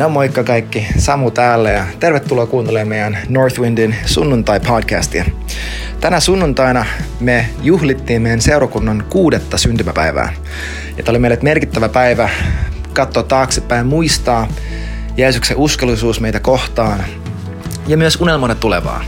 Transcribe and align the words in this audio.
No 0.00 0.08
moikka 0.08 0.44
kaikki, 0.44 0.86
Samu 0.98 1.30
täällä 1.30 1.70
ja 1.70 1.84
tervetuloa 1.98 2.46
kuuntelemaan 2.46 2.88
meidän 2.88 3.18
Northwindin 3.28 3.96
sunnuntai-podcastia. 4.04 5.24
Tänä 6.00 6.20
sunnuntaina 6.20 6.86
me 7.20 7.46
juhlittiin 7.62 8.22
meidän 8.22 8.40
seurakunnan 8.40 9.04
kuudetta 9.10 9.58
syntymäpäivää. 9.58 10.32
Ja 10.96 11.02
tämä 11.02 11.12
oli 11.12 11.18
meille 11.18 11.38
merkittävä 11.42 11.88
päivä 11.88 12.28
katsoa 12.92 13.22
taaksepäin, 13.22 13.86
muistaa 13.86 14.48
Jeesuksen 15.16 15.56
uskollisuus 15.56 16.20
meitä 16.20 16.40
kohtaan 16.40 17.04
ja 17.86 17.96
myös 17.96 18.20
unelmoida 18.20 18.54
tulevaa. 18.54 19.04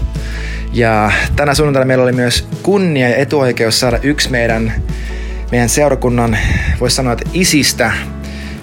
Ja 0.73 1.13
tänä 1.37 1.55
sunnuntaina 1.55 1.87
meillä 1.87 2.05
oli 2.05 2.13
myös 2.13 2.49
kunnia 2.63 3.09
ja 3.09 3.17
etuoikeus 3.17 3.81
saada 3.81 3.99
yksi 4.03 4.31
meidän, 4.31 4.73
meidän 5.51 5.69
seurakunnan, 5.69 6.39
voisi 6.81 6.97
sanoa, 6.97 7.13
että 7.13 7.31
isistä, 7.33 7.93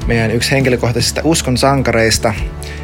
meidän 0.09 0.31
yksi 0.31 0.51
henkilökohtaisista 0.51 1.21
uskon 1.23 1.57
sankareista, 1.57 2.33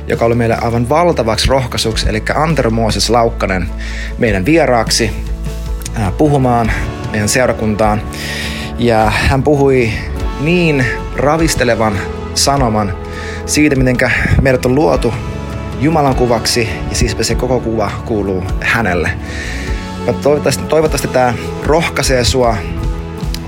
joka 0.08 0.26
oli 0.26 0.36
meille 0.36 0.58
aivan 0.62 0.90
valtavaksi 0.90 1.48
rohkaisuksi, 1.48 2.10
eli 2.10 2.24
Antero 2.36 2.72
Mooses 2.72 3.10
Laukkanen 3.10 3.68
meidän 4.18 4.46
vieraaksi 4.46 5.12
puhumaan 6.18 6.72
meidän 7.12 7.30
seurakuntaan. 7.30 8.02
Ja 8.80 9.10
hän 9.10 9.44
puhui 9.44 9.92
niin 10.42 10.86
ravistelevan 11.16 11.98
sanoman 12.36 12.98
siitä, 13.46 13.76
miten 13.76 14.12
meidät 14.42 14.66
on 14.66 14.76
luotu 14.76 15.14
Jumalan 15.80 16.16
kuvaksi 16.16 16.70
ja 16.90 16.96
siispä 16.96 17.24
se 17.24 17.36
koko 17.36 17.60
kuva 17.60 17.92
kuuluu 18.06 18.44
hänelle. 18.62 19.10
Toivottavasti, 20.22 20.64
toivottavasti 20.64 21.08
tämä 21.08 21.34
rohkaisee 21.64 22.24
sua 22.24 22.58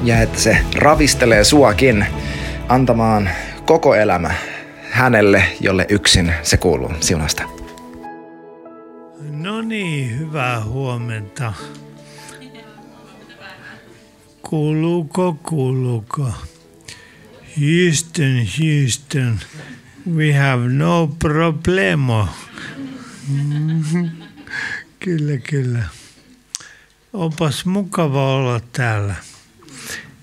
ja 0.03 0.22
että 0.22 0.39
se 0.39 0.58
ravistelee 0.75 1.44
suakin 1.44 2.05
antamaan 2.70 3.30
koko 3.67 3.95
elämä 3.95 4.31
hänelle, 4.91 5.44
jolle 5.62 5.85
yksin 5.89 6.34
se 6.44 6.58
kuuluu 6.58 6.91
siunasta. 6.99 7.44
No 9.31 9.61
niin, 9.61 10.19
hyvää 10.19 10.64
huomenta. 10.64 11.53
Kuuluuko, 14.42 15.38
kuuluuko? 15.44 16.31
Houston, 17.59 18.47
Houston, 18.59 19.39
we 20.16 20.33
have 20.33 20.67
no 20.67 21.09
problemo. 21.20 22.27
Kyllä, 24.99 25.38
kyllä. 25.49 25.83
Onpas 27.14 27.66
mukava 27.66 28.36
olla 28.36 28.61
täällä. 28.72 29.16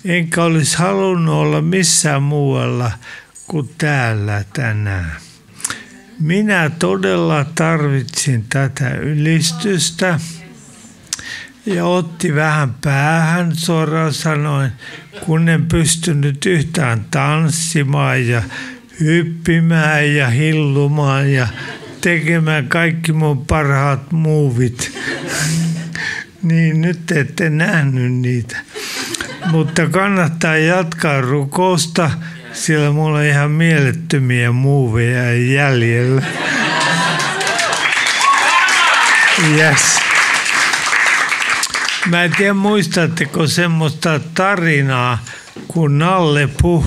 Enkä 0.04 0.44
olisi 0.44 0.78
halunnut 0.78 1.34
olla 1.34 1.62
missään 1.62 2.22
muualla 2.22 2.91
kuin 3.47 3.70
täällä 3.78 4.45
tänään. 4.53 5.17
Minä 6.20 6.70
todella 6.78 7.45
tarvitsin 7.55 8.45
tätä 8.48 8.91
ylistystä 8.91 10.20
ja 11.67 11.84
otti 11.84 12.34
vähän 12.34 12.75
päähän 12.75 13.56
suoraan 13.56 14.15
sanoen, 14.15 14.72
kun 15.27 15.48
en 15.48 15.67
pystynyt 15.67 16.47
yhtään 16.47 17.06
tanssimaan 17.11 18.28
ja 18.28 18.42
hyppimään 19.00 20.15
ja 20.15 20.28
hillumaan 20.28 21.33
ja 21.33 21.48
tekemään 22.00 22.69
kaikki 22.69 23.12
mun 23.12 23.47
parhaat 23.47 24.12
muuvit. 24.12 24.98
niin 26.42 26.81
nyt 26.81 27.11
ette 27.12 27.50
nähnyt 27.50 28.12
niitä. 28.12 28.56
Mutta 29.50 29.89
kannattaa 29.89 30.56
jatkaa 30.56 31.20
rukousta, 31.20 32.11
sillä 32.53 32.91
mulla 32.91 33.19
on 33.19 33.25
ihan 33.25 33.50
mielettömiä 33.50 34.53
muuveja 34.53 35.34
jäljellä. 35.34 36.23
Yes. 39.56 40.00
Mä 42.06 42.25
en 42.25 42.33
tiedä, 42.37 42.54
muistatteko 42.54 43.47
semmoista 43.47 44.21
tarinaa, 44.34 45.19
kun 45.69 45.99
Nalle 45.99 46.49
Puh, 46.62 46.87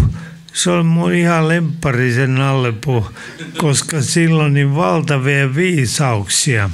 se 0.54 0.72
on 0.72 0.86
mun 0.86 1.14
ihan 1.14 1.48
lemppari 1.48 2.14
se 2.14 2.28
Nalle 2.28 2.72
Puh, 2.72 3.14
koska 3.58 4.02
silloin 4.02 4.54
niin 4.54 4.76
valtavia 4.76 5.56
viisauksia. 5.56 6.70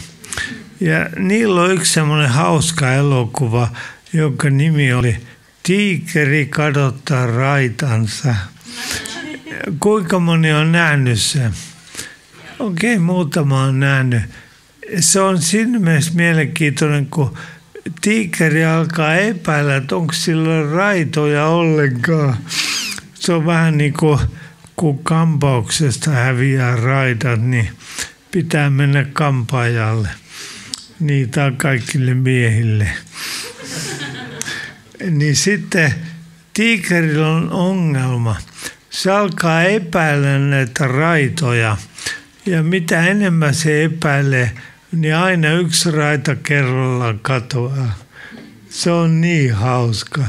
Ja 0.79 1.09
niillä 1.17 1.61
on 1.61 1.71
yksi 1.71 1.93
semmoinen 1.93 2.29
hauska 2.29 2.93
elokuva, 2.93 3.67
jonka 4.13 4.49
nimi 4.49 4.93
oli 4.93 5.17
Tiikeri 5.63 6.45
kadottaa 6.45 7.27
raitansa. 7.27 8.35
Kuinka 9.79 10.19
moni 10.19 10.53
on 10.53 10.71
nähnyt 10.71 11.19
sen? 11.19 11.53
Okei, 12.59 12.93
okay, 12.93 13.05
muutama 13.05 13.63
on 13.63 13.79
nähnyt. 13.79 14.21
Se 14.99 15.19
on 15.19 15.41
siinä 15.41 15.79
mielessä 15.79 16.11
mielenkiintoinen, 16.13 17.05
kun 17.05 17.37
tiikeri 18.01 18.65
alkaa 18.65 19.15
epäillä, 19.15 19.75
että 19.75 19.95
onko 19.95 20.13
sillä 20.13 20.71
raitoja 20.71 21.45
ollenkaan. 21.45 22.37
Se 23.13 23.33
on 23.33 23.45
vähän 23.45 23.77
niin 23.77 23.93
kuin 23.93 24.19
kun 24.75 25.03
kampauksesta 25.03 26.11
häviää 26.11 26.75
raidat, 26.75 27.41
niin 27.41 27.69
pitää 28.31 28.69
mennä 28.69 29.05
kampaajalle. 29.13 30.09
Niitä 30.99 31.45
on 31.45 31.57
kaikille 31.57 32.13
miehille. 32.13 32.89
Niin 35.09 35.35
sitten 35.35 35.93
tiikerillä 36.53 37.27
on 37.27 37.51
ongelma. 37.51 38.35
Se 38.89 39.11
alkaa 39.11 39.63
epäillä 39.63 40.39
näitä 40.39 40.87
raitoja. 40.87 41.77
Ja 42.45 42.63
mitä 42.63 43.07
enemmän 43.07 43.53
se 43.53 43.83
epäilee, 43.83 44.51
niin 44.91 45.15
aina 45.15 45.51
yksi 45.51 45.91
raita 45.91 46.35
kerrallaan 46.35 47.19
katoaa. 47.19 47.95
Se 48.69 48.91
on 48.91 49.21
niin 49.21 49.53
hauska. 49.53 50.23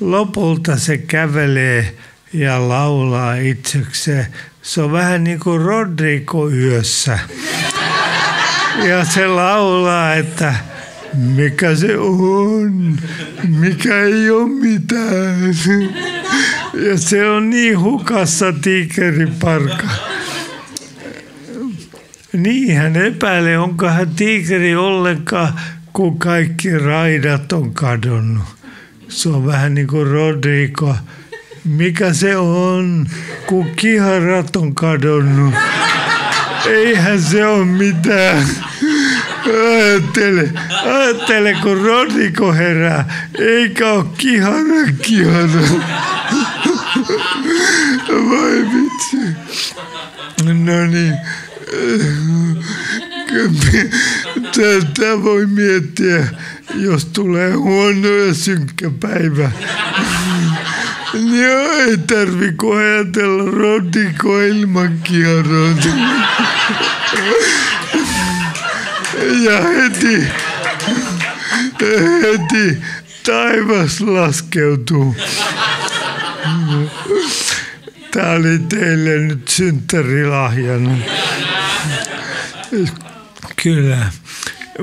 Lopulta 0.00 0.76
se 0.76 0.98
kävelee 0.98 1.96
ja 2.32 2.68
laulaa 2.68 3.34
itsekseen. 3.34 4.26
Se 4.62 4.82
on 4.82 4.92
vähän 4.92 5.24
niin 5.24 5.40
kuin 5.40 5.60
Rodrigo 5.60 6.50
yössä. 6.50 7.18
Ja 8.88 9.04
se 9.04 9.26
laulaa, 9.26 10.14
että 10.14 10.54
mikä 11.14 11.74
se 11.74 11.98
on, 11.98 12.98
mikä 13.48 14.02
ei 14.02 14.30
ole 14.30 14.48
mitään. 14.48 15.54
Ja 16.74 16.98
se 16.98 17.28
on 17.28 17.50
niin 17.50 17.80
hukassa 17.80 18.52
tiikeriparka. 18.52 19.88
Niin, 22.32 22.76
hän 22.76 22.96
epäilee, 22.96 23.58
onko 23.58 23.88
hän 23.88 24.10
tiikeri 24.16 24.76
ollenkaan, 24.76 25.52
kun 25.92 26.18
kaikki 26.18 26.78
raidat 26.78 27.52
on 27.52 27.74
kadonnut. 27.74 28.44
Se 29.08 29.28
on 29.28 29.46
vähän 29.46 29.74
niin 29.74 29.86
kuin 29.86 30.06
Rodrigo. 30.06 30.96
Mikä 31.64 32.12
se 32.12 32.36
on, 32.36 33.06
kun 33.46 33.66
kiharat 33.76 34.56
on 34.56 34.74
kadonnut? 34.74 35.54
Eihän 36.66 37.22
se 37.22 37.46
ole 37.46 37.64
mitään. 37.64 38.46
Ajattele, 39.48 40.52
ajattele, 40.84 41.56
kun 41.62 41.80
Rodrigo 41.80 42.52
herää, 42.52 43.28
eikä 43.38 43.88
ole 43.88 44.04
kihara 44.18 44.92
kihara. 45.02 45.60
Vai 48.08 48.66
vitsi. 48.72 49.16
No 50.44 50.86
niin. 50.86 51.14
Tätä 54.42 55.22
voi 55.22 55.46
miettiä, 55.46 56.26
jos 56.74 57.04
tulee 57.04 57.52
huono 57.52 58.08
ja 58.08 58.34
synkkä 58.34 58.90
päivä. 59.00 59.50
Niin 61.12 61.44
ei 61.44 61.98
tarvi 61.98 62.54
ajatella 62.76 63.50
rodiko 63.50 64.40
ilman 64.40 65.00
kierrot. 65.02 65.88
Ja 69.44 69.60
heti, 69.62 70.28
heti 72.22 72.82
taivas 73.26 74.00
laskeutuu. 74.00 75.16
Tämä 78.10 78.30
oli 78.30 78.58
teille 78.58 79.18
nyt 79.18 79.48
synttärilahjana. 79.48 80.98
Kyllä. 83.62 84.12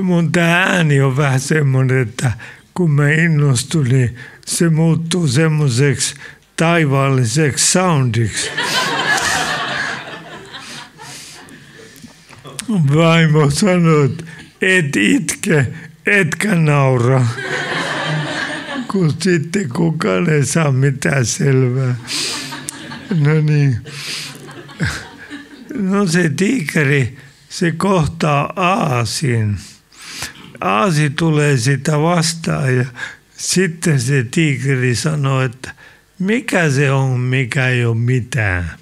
Mun 0.02 0.32
tämä 0.32 0.62
ääni 0.62 1.00
on 1.00 1.16
vähän 1.16 1.40
semmoinen, 1.40 2.02
että 2.02 2.32
kun 2.74 2.90
mä 2.90 3.10
innostun, 3.10 3.84
niin 3.84 4.16
se 4.46 4.68
muuttuu 4.68 5.28
semmoiseksi 5.28 6.14
taivaalliseksi 6.56 7.72
soundiksi. 7.72 8.50
Vaimo 12.68 13.50
sanoi, 13.50 14.04
että 14.04 14.24
et 14.60 14.96
itke, 14.96 15.66
etkä 16.06 16.54
naura. 16.54 17.26
Kun 18.90 19.14
sitten 19.22 19.68
kukaan 19.68 20.30
ei 20.30 20.46
saa 20.46 20.72
mitään 20.72 21.26
selvää. 21.26 21.94
No 23.20 23.40
niin. 23.40 23.76
No 25.74 26.06
se 26.06 26.28
tiikeri, 26.36 27.18
se 27.48 27.72
kohtaa 27.72 28.52
aasin. 28.56 29.56
Aasi 30.60 31.10
tulee 31.10 31.56
sitä 31.56 32.00
vastaan 32.00 32.76
ja 32.76 32.84
sitten 33.36 34.00
se 34.00 34.26
tiikeri 34.30 34.94
sanoo, 34.94 35.42
että 35.42 35.74
mikä 36.18 36.70
se 36.70 36.92
on, 36.92 37.20
mikä 37.20 37.68
ei 37.68 37.84
ole 37.84 37.96
mitään. 37.96 38.72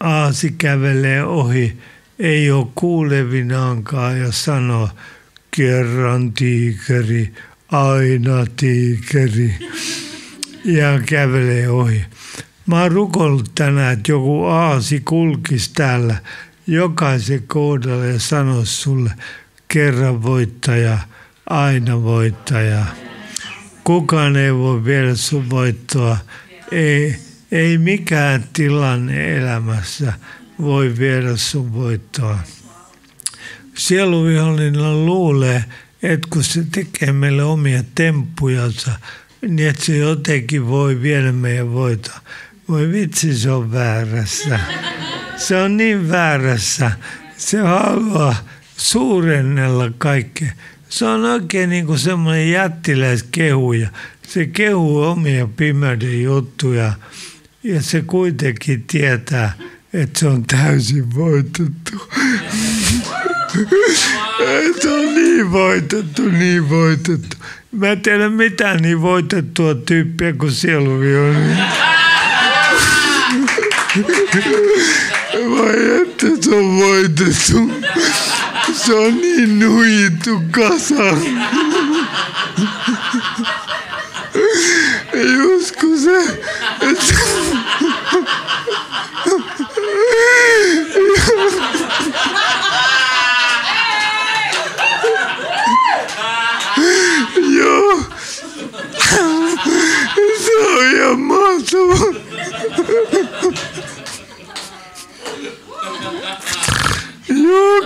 Aasi 0.00 0.54
kävelee 0.58 1.24
ohi, 1.24 1.76
ei 2.18 2.50
ole 2.50 2.66
kuulevinaankaan 2.74 4.20
ja 4.20 4.32
sanoo, 4.32 4.88
kerran 5.50 6.32
tiikeri, 6.32 7.34
aina 7.72 8.46
tiikeri. 8.56 9.54
Ja 10.64 11.00
kävelee 11.06 11.70
ohi. 11.70 12.04
Mä 12.66 12.82
oon 12.82 12.92
rukollut 12.92 13.50
tänään, 13.54 13.92
että 13.92 14.12
joku 14.12 14.44
aasi 14.44 15.00
kulkisi 15.00 15.70
täällä 15.74 16.16
jokaisen 16.66 17.42
kohdalla 17.46 18.04
ja 18.04 18.20
sanoisi 18.20 18.72
sulle 18.72 19.10
kerran 19.68 20.22
voittaja, 20.22 20.98
aina 21.50 22.02
voittaja. 22.02 22.84
Kukaan 23.84 24.36
ei 24.36 24.54
voi 24.54 24.84
viedä 24.84 25.14
sun 25.14 25.50
voittoa. 25.50 26.16
Ei, 26.72 27.16
ei 27.52 27.78
mikään 27.78 28.44
tilanne 28.52 29.36
elämässä 29.36 30.12
voi 30.60 30.98
viedä 30.98 31.36
sun 31.36 31.74
voittoa. 31.74 32.38
Sieluvihollinen 33.74 35.06
luulee, 35.06 35.64
että 36.02 36.28
kun 36.30 36.44
se 36.44 36.64
tekee 36.72 37.12
meille 37.12 37.44
omia 37.44 37.82
temppujansa, 37.94 38.90
niin 39.48 39.68
että 39.68 39.84
se 39.84 39.96
jotenkin 39.96 40.66
voi 40.66 41.02
viedä 41.02 41.32
meidän 41.32 41.72
voittoa. 41.72 42.20
Voi 42.68 42.92
vitsi, 42.92 43.38
se 43.38 43.50
on 43.50 43.72
väärässä. 43.72 44.60
Se 45.36 45.56
on 45.56 45.76
niin 45.76 46.08
väärässä. 46.08 46.90
Se 47.36 47.58
haluaa 47.60 48.36
suurennella 48.76 49.90
kaikkea. 49.98 50.52
Se 50.88 51.04
on 51.04 51.24
oikein 51.24 51.70
niin 51.70 51.86
kuin 51.86 51.98
semmoinen 51.98 52.50
jättiläiskehuja. 52.50 53.88
Se 54.28 54.46
kehuu 54.46 55.02
omia 55.02 55.48
pimeyden 55.56 56.22
juttuja 56.22 56.92
ja 57.62 57.82
se 57.82 58.02
kuitenkin 58.02 58.84
tietää, 58.86 59.52
että 59.92 60.20
se 60.20 60.26
on 60.26 60.44
täysin 60.44 61.14
voitettu. 61.14 62.10
se 64.82 64.90
on 64.90 65.14
niin 65.14 65.52
voitettu, 65.52 66.22
niin 66.22 66.70
voitettu. 66.70 67.36
Mä 67.72 67.88
en 67.88 68.00
tiedä 68.00 68.28
mitään 68.28 68.82
niin 68.82 69.02
voitettua 69.02 69.74
tyyppiä 69.74 70.32
kuin 70.32 70.52
sieluvioni. 70.52 71.56
Vai 75.50 76.02
että 76.02 76.26
se 76.40 76.54
on 76.54 76.76
voitettu. 76.76 77.70
Se 78.72 78.94
on 78.94 79.16
niin 79.16 79.58
nuijittu 79.58 80.42
kasa. 80.50 81.16
Just 85.14 85.76
kun 85.76 86.00
se... 86.00 86.40
Et... 86.80 87.45
Ihan 100.94 101.20
mahtavaa. 101.20 102.12
Joo. 107.28 107.76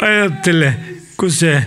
Ajattele, 0.00 0.74
kun 1.16 1.30
se 1.30 1.64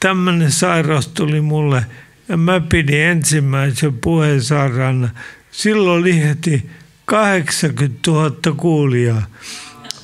tämmöinen 0.00 0.52
sairaus 0.52 1.08
tuli 1.08 1.40
mulle 1.40 1.86
ja 2.28 2.36
mä 2.36 2.60
pidin 2.60 3.00
ensimmäisen 3.00 3.92
puheen 3.92 4.42
sairaana. 4.42 5.08
Silloin 5.50 6.00
oli 6.00 6.20
heti 6.20 6.70
80 7.04 8.10
000 8.10 8.30
kuulijaa. 8.56 9.22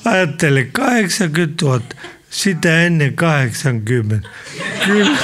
Ajattele, 0.05 0.63
80 0.63 1.65
000, 1.65 1.81
sitä 2.31 2.81
ennen 2.81 3.13
80. 3.13 4.29
Kyllä. 4.85 5.17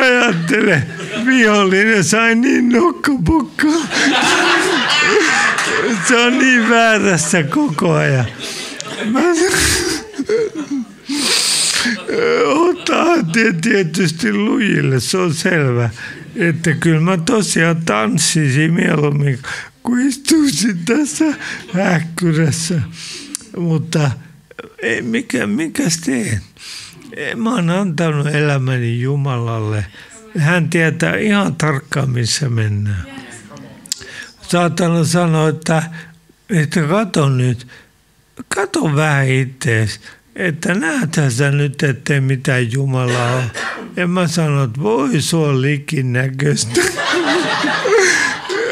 Ajattele, 0.00 0.82
vihollinen 1.26 2.04
sai 2.04 2.34
niin 2.34 2.68
nokkapukkaa. 2.68 3.86
Se 6.08 6.16
on 6.16 6.38
niin 6.38 6.70
väärässä 6.70 7.42
koko 7.42 7.92
ajan. 7.92 8.26
Mä... 9.04 9.20
Ottaa 12.46 13.16
tietysti 13.60 14.32
lujille, 14.32 15.00
se 15.00 15.18
on 15.18 15.34
selvä. 15.34 15.90
Että 16.36 16.74
kyllä 16.74 17.00
mä 17.00 17.16
tosiaan 17.16 17.84
tanssisin 17.84 18.72
mieluummin, 18.72 19.38
kuin 19.82 20.08
istuisin 20.08 20.78
tässä 20.84 21.24
häkkyrässä. 21.72 22.80
Mutta 23.56 24.10
mikä, 25.02 25.46
mikä 25.46 25.82
teen? 26.04 26.40
Mä 27.36 27.54
oon 27.54 27.70
antanut 27.70 28.26
elämäni 28.26 29.00
Jumalalle. 29.00 29.86
Hän 30.38 30.70
tietää 30.70 31.16
ihan 31.16 31.56
tarkkaan, 31.56 32.10
missä 32.10 32.48
mennään. 32.48 33.06
Saatana 34.42 35.04
sanoa, 35.04 35.48
että, 35.48 35.82
että 36.50 36.80
kato 36.82 37.28
nyt, 37.28 37.66
kato 38.54 38.96
vähän 38.96 39.28
ittees, 39.28 40.00
että 40.36 40.74
näethän 40.74 41.32
sä 41.32 41.50
nyt, 41.50 41.82
ettei 41.82 42.20
mitään 42.20 42.72
Jumalaa 42.72 43.34
ole. 43.34 43.44
Ja 43.96 44.06
mä 44.06 44.28
sanon, 44.28 44.64
että 44.64 44.80
voi 44.82 45.20
sua 45.20 45.60
likin 45.60 46.12
näköistä. 46.12 46.80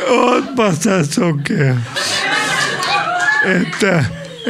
Ootpa 0.09 0.75
sä 0.75 1.05
sokea. 1.05 1.77
Että 3.45 4.05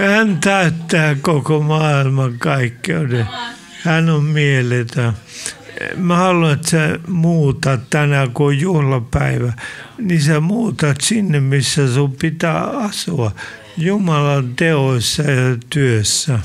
hän 0.06 0.38
täyttää 0.40 1.14
koko 1.14 1.60
maailman 1.60 2.38
kaikkeuden. 2.38 3.26
Hän 3.82 4.10
on 4.10 4.24
mieletön. 4.24 5.12
Mä 5.96 6.16
haluan, 6.16 6.52
että 6.52 6.70
sä 6.70 6.98
muutat 7.08 7.80
tänään, 7.90 8.30
kun 8.30 8.46
on 8.46 8.58
juhlapäivä, 8.58 9.52
niin 9.98 10.22
sä 10.22 10.40
muutat 10.40 11.00
sinne, 11.00 11.40
missä 11.40 11.94
sun 11.94 12.12
pitää 12.12 12.64
asua. 12.64 13.32
Jumalan 13.76 14.56
teoissa 14.56 15.22
ja 15.22 15.56
työssä. 15.70 16.38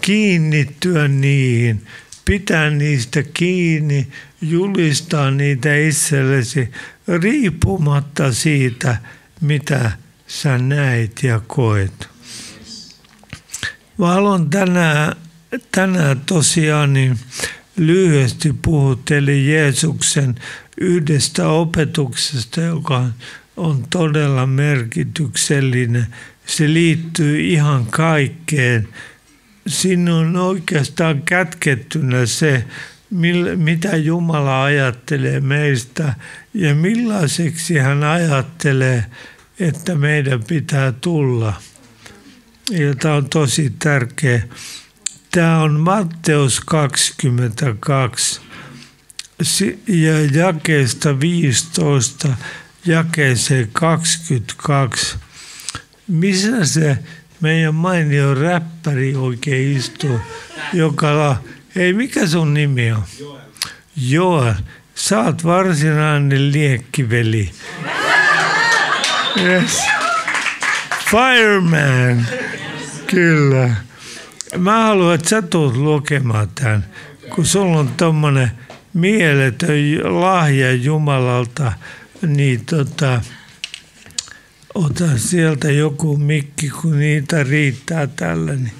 Kiinnittyä 0.00 1.08
niihin, 1.08 1.86
pitää 2.24 2.70
niistä 2.70 3.22
kiinni, 3.34 4.08
julistaa 4.42 5.30
niitä 5.30 5.76
itsellesi 5.76 6.70
riippumatta 7.22 8.32
siitä, 8.32 8.96
mitä 9.40 9.90
sä 10.26 10.58
näet 10.58 11.22
ja 11.22 11.40
koet. 11.46 12.08
Mä 13.98 14.06
haluan 14.06 14.50
tänään, 14.50 15.16
tänään 15.72 16.20
tosiaan 16.26 16.92
niin 16.92 17.18
lyhyesti 17.76 18.52
puhutteli 18.62 19.52
Jeesuksen 19.52 20.34
yhdestä 20.80 21.48
opetuksesta, 21.48 22.60
joka 22.60 23.04
on 23.56 23.84
todella 23.90 24.46
merkityksellinen. 24.46 26.06
Se 26.46 26.72
liittyy 26.72 27.40
ihan 27.40 27.86
kaikkeen. 27.86 28.88
Siinä 29.66 30.14
on 30.14 30.36
oikeastaan 30.36 31.22
kätkettynä 31.22 32.26
se, 32.26 32.64
mitä 33.56 33.96
Jumala 33.96 34.64
ajattelee 34.64 35.40
meistä 35.40 36.14
ja 36.54 36.74
millaiseksi 36.74 37.78
hän 37.78 38.04
ajattelee, 38.04 39.04
että 39.60 39.94
meidän 39.94 40.44
pitää 40.44 40.92
tulla. 40.92 41.54
Tämä 43.00 43.14
on 43.14 43.28
tosi 43.28 43.72
tärkeä. 43.78 44.42
Tämä 45.30 45.58
on 45.62 45.80
Matteus 45.80 46.60
22 46.60 48.40
ja 49.86 50.12
jakeesta 50.32 51.20
15 51.20 52.28
jakeeseen 52.86 53.68
22. 53.72 55.16
Missä 56.08 56.66
se 56.66 56.98
meidän 57.40 57.74
mainio 57.74 58.34
räppäri 58.34 59.14
oikein 59.14 59.76
istuu, 59.76 60.20
joka 60.72 61.18
la... 61.18 61.42
Hei, 61.76 61.92
mikä 61.92 62.26
sun 62.26 62.54
nimi 62.54 62.92
on? 62.92 63.02
Joel. 63.96 64.54
Sä 64.94 65.20
oot 65.20 65.44
varsinainen 65.44 66.52
liekkiveli. 66.52 67.50
Yes. 69.42 69.82
Fireman. 71.10 72.26
Kyllä. 73.06 73.74
Mä 74.58 74.82
haluan, 74.82 75.14
että 75.14 75.28
sä 75.28 75.42
tulet 75.42 75.76
lukemaan 75.76 76.48
tämän, 76.54 76.84
kun 77.34 77.46
sulla 77.46 77.78
on 77.78 77.88
tommonen 77.88 78.50
mieletön 78.94 79.78
lahja 80.20 80.72
Jumalalta, 80.72 81.72
niin 82.22 82.64
tota, 82.64 83.20
ota 84.74 85.04
sieltä 85.16 85.70
joku 85.70 86.16
mikki, 86.16 86.68
kun 86.68 86.98
niitä 86.98 87.42
riittää 87.42 88.06
tällä. 88.06 88.52
Niin. 88.52 88.72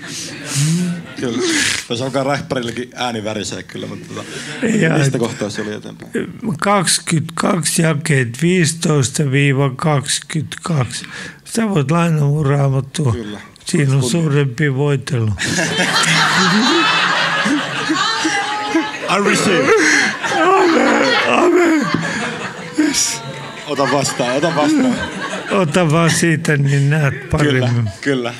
Kyllä. 1.21 1.43
Jos 1.91 2.03
alkaa 2.03 2.25
räppärillekin 2.25 2.91
ääni 2.95 3.25
värisee 3.25 3.63
kyllä, 3.63 3.87
mutta 3.87 4.15
tota, 4.15 4.23
ja, 4.67 4.99
mistä 4.99 5.19
kohtaa 5.19 5.51
se 5.51 5.63
oli 5.63 5.75
eteenpäin? 5.75 6.11
22 6.61 7.83
jakeet 7.83 8.39
15-22. 11.03 11.07
Sä 11.55 11.69
voit 11.69 11.91
lainaa 11.91 12.29
mun 12.29 12.47
raamattua. 12.47 13.13
Kyllä. 13.13 13.41
Siinä 13.65 13.97
on 13.97 14.03
suurempi 14.03 14.75
voitelu. 14.75 15.29
I 19.11 19.25
receive. 19.25 19.69
Amen. 20.43 21.29
Amen. 21.29 21.87
Yes. 22.79 23.21
Ota 23.67 23.93
vastaan, 23.93 24.37
ota 24.37 24.55
vastaan. 24.57 24.95
Ota 25.51 25.91
vaan 25.91 26.11
siitä, 26.11 26.57
niin 26.57 26.91
näet 26.91 27.31
paremmin. 27.31 27.63
Kyllä, 27.63 27.91
kyllä. 28.01 28.35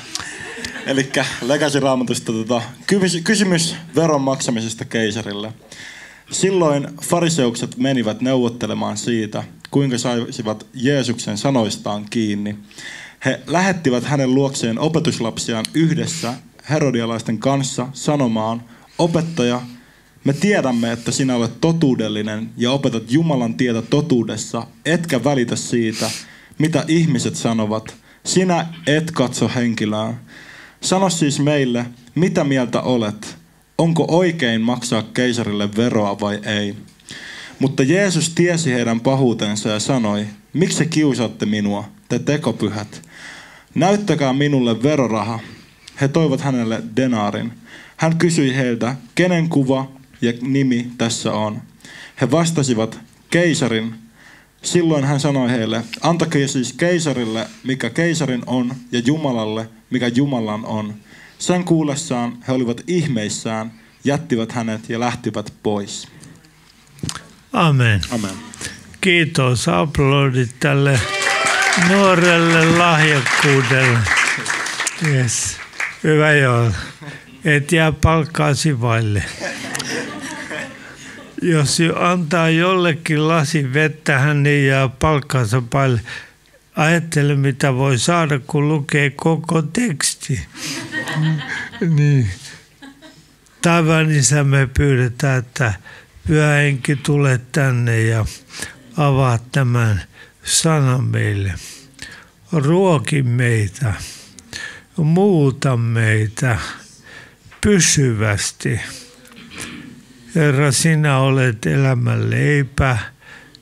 Eli 0.85 1.11
Legacy 1.41 1.79
Raamatusta 1.79 2.31
tota, 2.31 2.61
kysymys 3.23 3.75
veron 3.95 4.21
maksamisesta 4.21 4.85
keisarille. 4.85 5.53
Silloin 6.31 6.87
fariseukset 7.03 7.77
menivät 7.77 8.21
neuvottelemaan 8.21 8.97
siitä, 8.97 9.43
kuinka 9.71 9.97
saisivat 9.97 10.65
Jeesuksen 10.73 11.37
sanoistaan 11.37 12.05
kiinni. 12.09 12.55
He 13.25 13.41
lähettivät 13.47 14.03
hänen 14.03 14.35
luokseen 14.35 14.79
opetuslapsiaan 14.79 15.65
yhdessä 15.73 16.33
herodialaisten 16.69 17.37
kanssa 17.37 17.87
sanomaan, 17.93 18.63
opettaja, 18.97 19.61
me 20.23 20.33
tiedämme, 20.33 20.91
että 20.91 21.11
sinä 21.11 21.35
olet 21.35 21.61
totuudellinen 21.61 22.49
ja 22.57 22.71
opetat 22.71 23.11
Jumalan 23.11 23.53
tietä 23.53 23.81
totuudessa, 23.81 24.67
etkä 24.85 25.23
välitä 25.23 25.55
siitä, 25.55 26.11
mitä 26.57 26.85
ihmiset 26.87 27.35
sanovat. 27.35 27.95
Sinä 28.25 28.67
et 28.87 29.11
katso 29.11 29.51
henkilöä. 29.55 30.13
Sano 30.81 31.09
siis 31.09 31.39
meille, 31.39 31.85
mitä 32.15 32.43
mieltä 32.43 32.81
olet? 32.81 33.38
Onko 33.79 34.05
oikein 34.07 34.61
maksaa 34.61 35.03
keisarille 35.03 35.75
veroa 35.75 36.19
vai 36.19 36.39
ei? 36.45 36.75
Mutta 37.59 37.83
Jeesus 37.83 38.29
tiesi 38.29 38.73
heidän 38.73 38.99
pahuutensa 38.99 39.69
ja 39.69 39.79
sanoi, 39.79 40.25
miksi 40.53 40.85
kiusaatte 40.85 41.45
minua, 41.45 41.89
te 42.09 42.19
tekopyhät? 42.19 43.01
Näyttäkää 43.75 44.33
minulle 44.33 44.83
veroraha. 44.83 45.39
He 46.01 46.07
toivat 46.07 46.41
hänelle 46.41 46.83
denaarin. 46.95 47.51
Hän 47.97 48.17
kysyi 48.17 48.55
heiltä, 48.55 48.95
kenen 49.15 49.49
kuva 49.49 49.91
ja 50.21 50.33
nimi 50.41 50.91
tässä 50.97 51.33
on. 51.33 51.61
He 52.21 52.31
vastasivat, 52.31 52.99
keisarin. 53.29 53.95
Silloin 54.61 55.03
hän 55.03 55.19
sanoi 55.19 55.49
heille, 55.49 55.83
antakaa 56.01 56.47
siis 56.47 56.73
keisarille, 56.73 57.47
mikä 57.63 57.89
keisarin 57.89 58.43
on, 58.45 58.75
ja 58.91 59.01
Jumalalle, 59.05 59.69
mikä 59.89 60.07
Jumalan 60.07 60.65
on. 60.65 60.93
Sen 61.39 61.63
kuullessaan 61.63 62.37
he 62.47 62.53
olivat 62.53 62.81
ihmeissään, 62.87 63.71
jättivät 64.03 64.51
hänet 64.51 64.89
ja 64.89 64.99
lähtivät 64.99 65.53
pois. 65.63 66.07
Amen. 67.53 68.01
Amen. 68.11 68.31
Kiitos, 69.01 69.67
aplodit 69.67 70.55
tälle 70.59 70.99
nuorelle 71.89 72.77
lahjakkuudelle. 72.77 73.99
Yes. 75.07 75.57
Hyvä 76.03 76.31
joo. 76.31 76.71
Et 77.45 77.71
jää 77.71 77.91
palkkaasi 77.91 78.81
vaille. 78.81 79.23
Jos 81.41 81.77
antaa 81.99 82.49
jollekin 82.49 83.27
lasi 83.27 83.73
vettä, 83.73 84.19
hän 84.19 84.45
ei 84.45 84.67
jää 84.67 84.87
palkkaansa 84.87 85.61
paille. 85.69 86.01
Ajattele, 86.75 87.35
mitä 87.35 87.73
voi 87.75 87.97
saada, 87.97 88.39
kun 88.47 88.67
lukee 88.67 89.09
koko 89.09 89.61
teksti. 89.61 90.41
Niin. 91.95 92.29
Taivaan 93.61 94.11
isä, 94.11 94.43
me 94.43 94.69
pyydetään, 94.77 95.39
että 95.39 95.73
pyhä 96.27 96.47
henki 96.53 96.95
tule 96.95 97.39
tänne 97.51 98.01
ja 98.01 98.25
avaa 98.97 99.39
tämän 99.51 100.01
sanan 100.43 101.03
meille. 101.03 101.53
Ruoki 102.51 103.23
meitä, 103.23 103.93
muuta 104.97 105.77
meitä 105.77 106.59
pysyvästi. 107.61 108.79
Herra, 110.35 110.71
sinä 110.71 111.17
olet 111.17 111.65
elämän 111.65 112.29
leipä. 112.29 112.97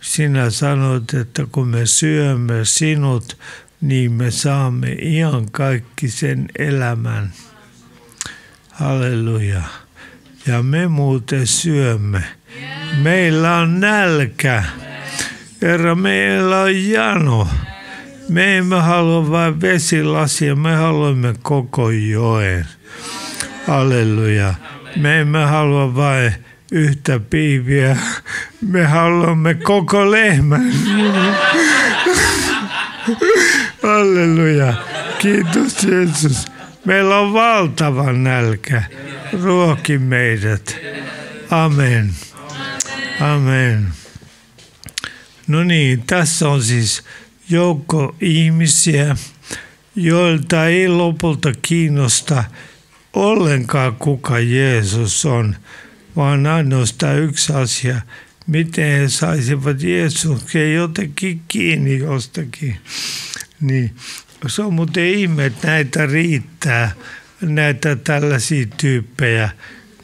Sinä 0.02 0.50
sanot, 0.50 1.14
että 1.14 1.48
kun 1.52 1.68
me 1.68 1.86
syömme 1.86 2.66
sinut, 2.66 3.38
niin 3.82 4.12
me 4.12 4.32
saamme 4.32 4.92
ihan 4.92 5.52
kaikki 5.52 6.08
sen 6.08 6.46
elämän. 6.60 7.32
Halleluja. 8.72 9.62
Ja 10.48 10.64
me 10.64 10.88
muuten 10.88 11.48
syömme. 11.48 12.24
Meillä 13.02 13.56
on 13.56 13.80
nälkä. 13.80 14.64
Herra, 15.62 15.96
meillä 15.96 16.62
on 16.62 16.90
jano. 16.90 17.48
Me 18.30 18.58
emme 18.58 18.82
halua 18.82 19.32
vain 19.32 19.62
vesilasia, 19.62 20.56
me 20.56 20.76
haluamme 20.76 21.34
koko 21.42 21.90
joen. 21.90 22.68
Halleluja. 23.68 24.54
Me 24.96 25.20
emme 25.20 25.46
halua 25.46 25.96
vain 25.96 26.34
yhtä 26.72 27.20
piiviä. 27.20 27.98
Me 28.62 28.84
haluamme 28.84 29.54
koko 29.54 30.12
lehmän. 30.12 30.74
Halleluja. 33.84 34.74
Kiitos 35.20 35.84
Jeesus. 35.84 36.46
Meillä 36.86 37.18
on 37.20 37.34
valtava 37.34 38.14
nälkä. 38.14 38.84
Ruoki 39.44 39.98
meidät. 39.98 40.78
Amen. 41.50 42.14
Amen. 43.20 43.88
No 45.48 45.64
niin, 45.64 46.04
tässä 46.08 46.50
on 46.50 46.64
siis 46.64 47.04
joukko 47.50 48.16
ihmisiä, 48.22 49.16
joilta 49.96 50.66
ei 50.66 50.88
lopulta 50.88 51.52
kiinnosta 51.62 52.44
ollenkaan 53.14 53.96
kuka 53.96 54.40
Jeesus 54.40 55.26
on, 55.26 55.56
vaan 56.16 56.46
ainoastaan 56.46 57.20
yksi 57.20 57.54
asia, 57.54 58.02
miten 58.48 59.02
he 59.02 59.10
saisivat 59.10 59.82
Jeesuksen 59.82 60.74
jotenkin 60.74 61.42
kiinni 61.48 61.98
jostakin. 61.98 62.78
Niin, 63.62 63.96
se 64.48 64.62
on 64.62 64.74
muuten 64.74 65.06
ihme, 65.06 65.46
että 65.46 65.68
näitä 65.68 66.06
riittää, 66.06 66.92
näitä 67.42 67.96
tällaisia 67.96 68.66
tyyppejä. 68.78 69.50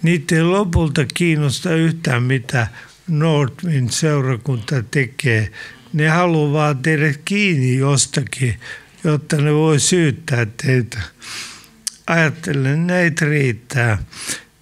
Niitä 0.02 0.36
ei 0.36 0.44
lopulta 0.44 1.06
kiinnosta 1.14 1.76
yhtään, 1.76 2.24
mitä 2.24 2.68
Northwind 3.08 3.90
seurakunta 3.90 4.84
tekee. 4.92 5.52
Ne 5.94 6.08
haluaa 6.08 6.76
teidät 6.76 7.22
kiinni 7.26 7.78
jostakin, 7.78 8.56
jotta 9.04 9.38
ne 9.38 9.54
voi 9.54 9.80
syyttää 9.80 10.48
teitä. 10.66 11.00
Ajattelen, 12.08 12.88
näitä 12.88 13.26
riittää. 13.26 13.98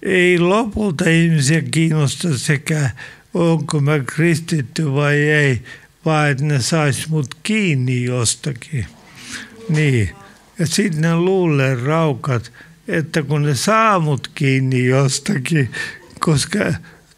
Ei 0.02 0.38
lopulta 0.38 1.10
ihmisiä 1.10 1.62
kiinnosta 1.70 2.38
sekä 2.38 2.90
onko 3.34 3.80
mä 3.80 3.98
kristitty 3.98 4.92
vai 4.92 5.16
ei, 5.16 5.62
vaan 6.04 6.30
että 6.30 6.44
ne 6.44 6.60
sais 6.60 7.08
mut 7.08 7.34
kiinni 7.42 8.04
jostakin. 8.04 8.86
Niin. 9.68 10.10
Ja 10.58 10.66
sitten 10.66 11.00
ne 11.00 11.16
luulee 11.16 11.74
raukat, 11.74 12.52
että 12.88 13.22
kun 13.22 13.42
ne 13.42 13.54
saa 13.54 13.98
mut 13.98 14.30
kiinni 14.34 14.86
jostakin, 14.86 15.70
koska 16.20 16.58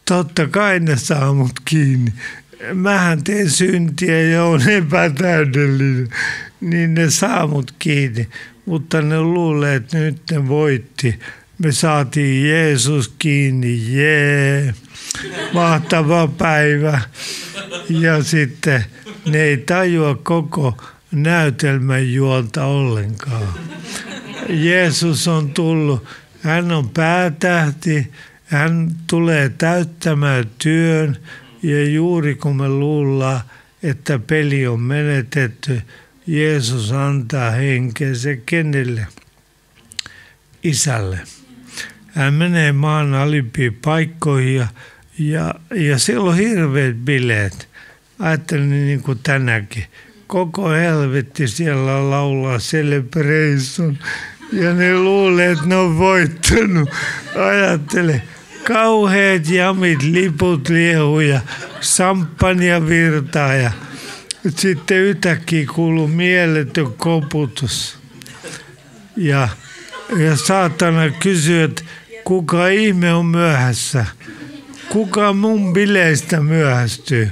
totta 0.05 0.47
kai 0.47 0.79
ne 0.79 0.97
saa 0.97 1.33
mut 1.33 1.59
kiinni. 1.65 2.13
Mähän 2.73 3.23
teen 3.23 3.49
syntiä 3.49 4.21
ja 4.21 4.43
on 4.43 4.69
epätäydellinen, 4.69 6.09
niin 6.61 6.93
ne 6.93 7.09
saa 7.09 7.47
mut 7.47 7.73
kiinni. 7.79 8.27
Mutta 8.65 9.01
ne 9.01 9.21
luulee, 9.21 9.75
että 9.75 9.97
nyt 9.97 10.21
ne 10.31 10.47
voitti. 10.47 11.19
Me 11.57 11.71
saatiin 11.71 12.49
Jeesus 12.49 13.13
kiinni, 13.19 13.95
jee, 13.95 14.73
mahtava 15.53 16.27
päivä. 16.27 17.01
Ja 17.89 18.23
sitten 18.23 18.85
ne 19.25 19.41
ei 19.41 19.57
tajua 19.57 20.15
koko 20.15 20.77
näytelmän 21.11 22.13
juonta 22.13 22.65
ollenkaan. 22.65 23.53
Jeesus 24.49 25.27
on 25.27 25.49
tullut, 25.49 26.05
hän 26.41 26.71
on 26.71 26.89
päätähti, 26.89 28.11
hän 28.45 28.91
tulee 29.09 29.49
täyttämään 29.49 30.45
työn 30.57 31.17
ja 31.63 31.89
juuri 31.89 32.35
kun 32.35 32.55
me 32.55 32.69
luullaan, 32.69 33.41
että 33.83 34.19
peli 34.19 34.67
on 34.67 34.79
menetetty, 34.79 35.81
Jeesus 36.27 36.91
antaa 36.91 37.51
henkensä 37.51 38.29
kenelle? 38.45 39.07
Isälle. 40.63 41.19
Hän 42.15 42.33
menee 42.33 42.71
maan 42.71 43.13
alimpiin 43.13 43.77
paikkoihin 43.81 44.55
ja 44.55 44.67
Ja, 45.19 45.53
ja 45.75 45.99
siellä 45.99 46.29
on 46.29 46.37
hirveät 46.37 46.95
bileet. 46.95 47.67
Ajattelin 48.19 48.69
niin 48.69 49.01
kuin 49.01 49.19
tänäkin. 49.23 49.83
Koko 50.27 50.69
helvetti 50.69 51.47
siellä 51.47 52.09
laulaa 52.09 52.57
Celebration. 52.57 53.97
Ja 54.53 54.73
ne 54.73 54.95
luulee, 54.95 55.51
että 55.51 55.65
ne 55.65 55.75
on 55.75 55.97
voittanut. 55.97 56.89
Ajattele, 57.35 58.21
kauheat 58.63 59.49
jamit, 59.49 60.03
liput 60.03 60.69
liehu 60.69 61.19
ja 61.19 61.39
samppania 61.81 62.87
virtaa. 62.87 63.53
Ja 63.53 63.71
sitten 64.49 64.97
yhtäkkiä 64.97 65.65
kuuluu 65.75 66.07
mieletön 66.07 66.93
koputus. 66.97 67.97
Ja, 69.17 69.47
ja 70.17 70.35
saatana 70.35 71.09
kysyy, 71.09 71.63
että 71.63 71.83
kuka 72.25 72.67
ihme 72.67 73.13
on 73.13 73.25
myöhässä? 73.25 74.05
Kuka 74.89 75.33
mun 75.33 75.73
bileistä 75.73 76.39
myöhästyy? 76.39 77.29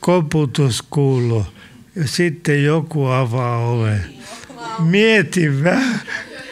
Koputus 0.00 0.82
kuuluu. 0.90 1.46
Ja 1.96 2.08
sitten 2.08 2.64
joku 2.64 3.06
avaa 3.06 3.58
oven. 3.58 4.04
Mieti 4.78 5.64
vähän. 5.64 6.00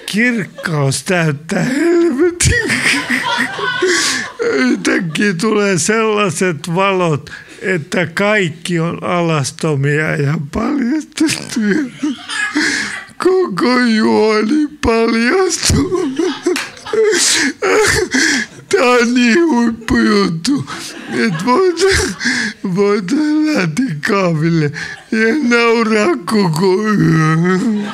Kirkkaus 0.07 1.03
täyttää 1.03 1.65
helvetin. 1.65 2.73
Yhtäkkiä 4.41 5.35
tulee 5.35 5.79
sellaiset 5.79 6.75
valot, 6.75 7.31
että 7.63 8.07
kaikki 8.07 8.81
on 8.81 9.05
alastomia 9.05 10.17
ja 10.17 10.39
paljastettuja. 10.53 11.77
Koko 13.19 13.79
juoni 13.79 14.69
paljastuu. 14.83 16.09
Tämä 18.69 18.91
on 18.91 19.15
niin 19.15 19.49
huippujuttu, 19.49 20.71
että 21.09 21.45
voidaan, 21.45 22.15
voidaan 22.75 23.47
lähteä 23.47 23.97
kahville 24.09 24.73
ja 25.11 25.49
nauraa 25.49 26.17
koko 26.17 26.89
yön. 26.93 27.93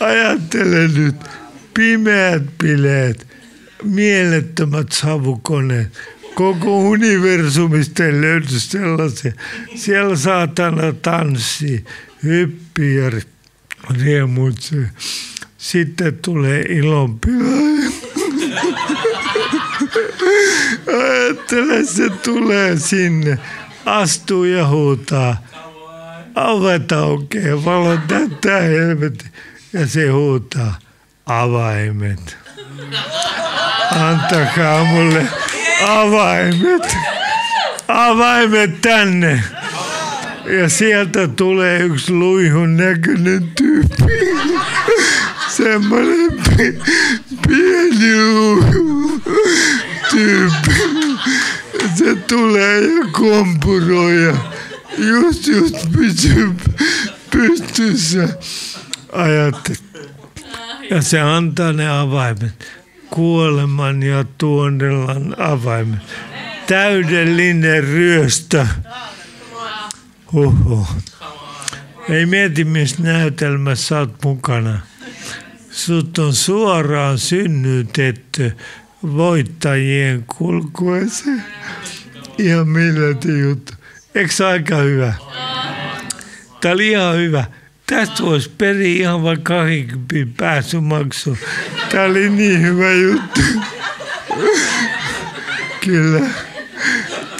Ajattele 0.00 0.88
nyt, 0.88 1.16
pimeät 1.74 2.42
bileet, 2.58 3.26
mielettömät 3.82 4.92
savukoneet, 4.92 5.98
koko 6.34 6.78
universumista 6.78 8.04
ei 8.04 8.20
löydy 8.20 8.58
sellaisia. 8.58 9.32
Siellä 9.74 10.16
saatana 10.16 10.92
tanssii, 10.92 11.84
hyppii 12.22 12.96
ja 12.96 13.10
riemuitsee. 14.02 14.90
Sitten 15.58 16.18
tulee 16.22 16.60
ilonpilaaja. 16.60 17.90
Ajattele, 20.86 21.84
se 21.84 22.10
tulee 22.10 22.76
sinne, 22.76 23.38
astuu 23.84 24.44
ja 24.44 24.68
huutaa. 24.68 25.36
Ovet 26.34 26.92
aukeaa, 26.92 27.64
valo 27.64 27.98
täyttää 28.08 28.60
helvetti. 28.60 29.24
Ja 29.72 29.86
se 29.86 30.08
huutaa, 30.08 30.78
avaimet. 31.26 32.36
Antakaa 34.00 34.84
mulle 34.84 35.26
avaimet. 35.88 36.96
Avaimet 37.88 38.80
tänne. 38.80 39.42
Ja 40.60 40.68
sieltä 40.68 41.28
tulee 41.28 41.78
yksi 41.78 42.12
luihun 42.12 42.76
näköinen 42.76 43.50
tyyppi. 43.56 44.04
Semmoinen 45.58 46.30
pi- 46.56 46.78
pieni 47.48 48.14
tyyppi. 50.10 50.72
Se 51.94 52.14
tulee 52.14 52.80
ja 52.80 53.04
kompuroi 53.12 54.22
ja 54.24 54.36
just 54.98 55.46
just 55.46 55.76
pysyy 55.92 56.54
pystyssä. 57.30 58.28
Ajattelin. 59.12 59.78
Ja 60.90 61.02
se 61.02 61.20
antaa 61.20 61.72
ne 61.72 61.88
avaimet. 61.90 62.66
Kuoleman 63.10 64.02
ja 64.02 64.24
tuonellan 64.38 65.40
avaimet. 65.40 66.00
Täydellinen 66.66 67.84
ryöstö. 67.84 68.66
Huhhuh. 70.32 70.88
Ei 72.08 72.26
mieti, 72.26 72.64
missä 72.64 73.02
näytelmässä 73.02 73.98
olet 73.98 74.24
mukana. 74.24 74.80
Sut 75.78 76.18
on 76.18 76.34
suoraan 76.34 77.18
synnytetty 77.18 78.52
voittajien 79.02 80.24
kulkueseen. 80.36 81.44
Ihan 82.38 82.68
millä 82.68 83.06
juttu. 83.40 83.72
Eikö 84.14 84.32
se 84.32 84.44
aika 84.44 84.76
hyvä? 84.76 85.14
Tämä 86.60 86.74
oli 86.74 86.88
ihan 86.88 87.16
hyvä. 87.16 87.44
Tästä 87.86 88.22
voisi 88.22 88.50
periä 88.58 89.00
ihan 89.00 89.22
vaikka 89.22 89.54
20 89.54 90.36
pääsymaksu. 90.36 91.38
Tämä 91.90 92.04
oli 92.04 92.30
niin 92.30 92.62
hyvä 92.62 92.92
juttu. 92.92 93.40
Kyllä. 95.84 96.26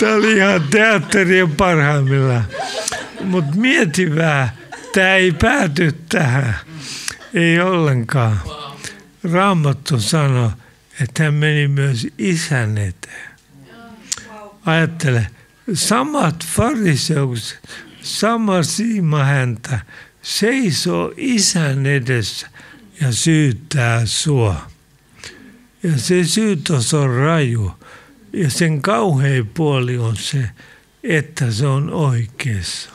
Tämä 0.00 0.14
oli 0.14 0.36
ihan 0.36 0.62
teatterien 0.70 1.50
parhaimmillaan. 1.50 2.44
Mutta 3.24 3.56
mieti 3.56 4.16
vähän, 4.16 4.48
tämä 4.94 5.14
ei 5.14 5.32
pääty 5.32 5.94
tähän. 6.08 6.67
Ei 7.38 7.60
ollenkaan. 7.60 8.40
Raamattu 9.32 10.00
sanoi, 10.00 10.50
että 11.02 11.22
hän 11.22 11.34
meni 11.34 11.68
myös 11.68 12.06
isän 12.18 12.78
eteen. 12.78 13.30
Ajattele, 14.66 15.26
samat 15.74 16.46
fariseukset, 16.46 17.60
sama 18.02 18.62
siima 18.62 19.24
häntä 19.24 19.80
seisoo 20.22 21.12
isän 21.16 21.86
edessä 21.86 22.48
ja 23.00 23.12
syyttää 23.12 24.06
sua. 24.06 24.70
Ja 25.82 25.98
se 25.98 26.24
syytös 26.24 26.94
on 26.94 27.14
raju. 27.14 27.72
Ja 28.32 28.50
sen 28.50 28.82
kauhein 28.82 29.46
puoli 29.46 29.98
on 29.98 30.16
se, 30.16 30.50
että 31.02 31.50
se 31.50 31.66
on 31.66 31.90
oikeassa. 31.90 32.90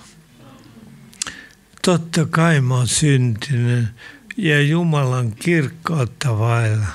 Totta 1.85 2.25
kai 2.25 2.61
mä 2.61 2.75
oon 2.75 2.87
syntinen 2.87 3.89
ja 4.37 4.61
Jumalan 4.61 5.35
kirkkautta 5.35 6.39
vailla. 6.39 6.87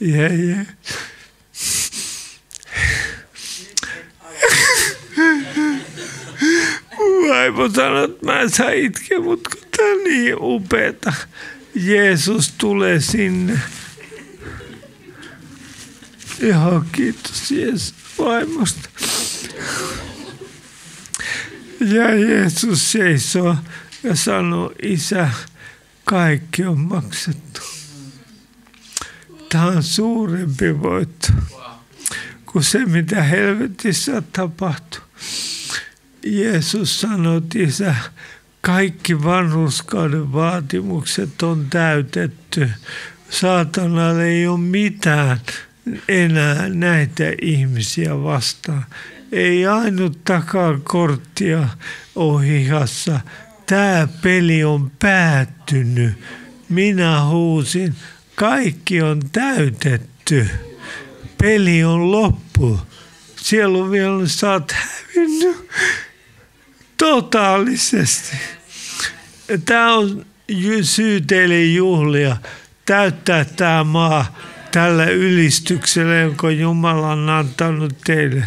Ja, 0.00 0.22
ja. 0.22 0.64
Vaimo 7.28 7.68
sanoi, 7.68 8.04
että 8.04 8.26
mä 8.26 8.40
en 8.40 8.50
saa 8.50 8.70
itkeä, 8.70 9.20
mutta 9.20 9.50
kun 9.50 9.68
tää 9.76 9.86
on 9.86 10.04
niin 10.04 10.36
upeeta. 10.40 11.12
Jeesus 11.74 12.54
tulee 12.58 13.00
sinne. 13.00 13.60
Joo, 16.40 16.84
kiitos 16.92 17.50
Jeesus 17.50 17.94
vaimosta. 18.18 18.88
Ja 21.80 22.14
Jeesus 22.14 22.92
seisoo 22.92 23.56
ja 24.02 24.16
sanoo, 24.16 24.72
isä, 24.82 25.30
kaikki 26.06 26.64
on 26.64 26.80
maksettu. 26.80 27.60
Tämä 29.48 29.64
on 29.64 29.82
suurempi 29.82 30.82
voitto 30.82 31.28
kuin 32.46 32.64
se, 32.64 32.86
mitä 32.86 33.22
helvetissä 33.22 34.22
tapahtuu. 34.32 35.00
Jeesus 36.24 37.00
sanoi, 37.00 37.38
että 37.38 37.58
isä, 37.58 37.94
kaikki 38.60 39.24
vanhuskauden 39.24 40.32
vaatimukset 40.32 41.42
on 41.42 41.66
täytetty. 41.70 42.70
Saatanalla 43.30 44.22
ei 44.22 44.46
ole 44.46 44.60
mitään 44.60 45.40
enää 46.08 46.68
näitä 46.68 47.24
ihmisiä 47.42 48.22
vastaan. 48.22 48.84
Ei 49.32 49.66
ainut 49.66 50.24
takakorttia 50.24 51.68
ohihassa. 52.14 53.20
Tämä 53.66 54.08
peli 54.22 54.64
on 54.64 54.90
päättynyt. 54.98 56.12
Minä 56.68 57.24
huusin, 57.24 57.94
kaikki 58.34 59.02
on 59.02 59.20
täytetty. 59.32 60.48
Peli 61.38 61.84
on 61.84 62.12
loppu. 62.12 62.80
Siellä 63.36 63.78
on 63.78 63.90
vielä, 63.90 64.28
sä 64.28 64.52
oot 64.52 64.72
hävinnyt 64.72 65.68
totaalisesti. 66.96 68.36
Tämä 69.64 69.94
on 69.94 70.26
syy 70.82 71.20
teille 71.20 71.64
juhlia, 71.64 72.36
täyttää 72.84 73.44
tämä 73.44 73.84
maa 73.84 74.36
tällä 74.72 75.04
ylistyksellä, 75.04 76.14
jonka 76.14 76.50
Jumala 76.50 77.12
on 77.12 77.30
antanut 77.30 77.94
teille. 78.04 78.46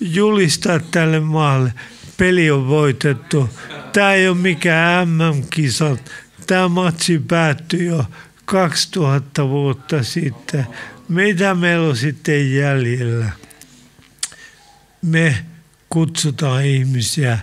Julistaa 0.00 0.80
tälle 0.90 1.20
maalle. 1.20 1.72
Peli 2.18 2.50
on 2.50 2.68
voitettu. 2.68 3.48
Tämä 3.92 4.12
ei 4.12 4.28
ole 4.28 4.36
mikään 4.36 5.08
MM-kisat. 5.08 6.12
Tämä 6.46 6.68
matsi 6.68 7.18
päättyi 7.28 7.86
jo 7.86 8.04
2000 8.44 9.48
vuotta 9.48 10.02
sitten, 10.02 10.66
mitä 11.08 11.54
meillä 11.54 11.88
on 11.88 11.96
sitten 11.96 12.54
jäljellä? 12.54 13.30
Me 15.02 15.44
kutsutaan 15.90 16.64
ihmisiä 16.64 17.38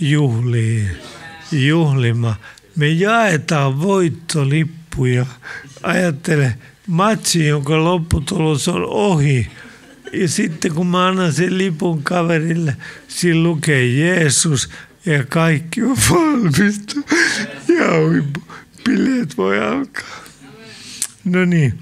juhliin, 0.00 0.90
juhlima. 1.52 2.36
Me 2.76 2.88
jaetaan 2.88 3.80
voittolippuja. 3.80 5.26
Ajattele, 5.82 6.54
matsi, 6.86 7.46
jonka 7.46 7.84
lopputulos 7.84 8.68
on 8.68 8.84
ohi. 8.86 9.50
Ja 10.12 10.28
sitten 10.28 10.74
kun 10.74 10.86
mä 10.86 11.06
annan 11.06 11.32
sen 11.32 11.58
lipun 11.58 12.02
kaverille, 12.02 12.76
siinä 13.08 13.42
lukee 13.42 13.86
Jeesus 13.86 14.70
ja 15.06 15.24
kaikki 15.24 15.82
on 15.82 15.96
valmista. 16.10 16.94
Ja 17.68 17.86
bileet 18.84 19.36
voi 19.36 19.60
alkaa. 19.60 20.24
No 21.24 21.44
niin, 21.44 21.78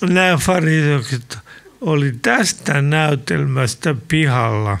nämä 0.00 0.36
fariseukset 0.36 1.38
oli 1.80 2.12
tästä 2.22 2.82
näytelmästä 2.82 3.94
pihalla. 4.08 4.78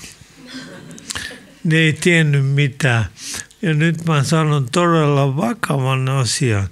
Ne 1.64 1.76
ei 1.76 1.92
tiennyt 1.92 2.46
mitään. 2.46 3.04
Ja 3.62 3.74
nyt 3.74 4.04
mä 4.04 4.24
sanon 4.24 4.68
todella 4.72 5.36
vakavan 5.36 6.08
asian. 6.08 6.68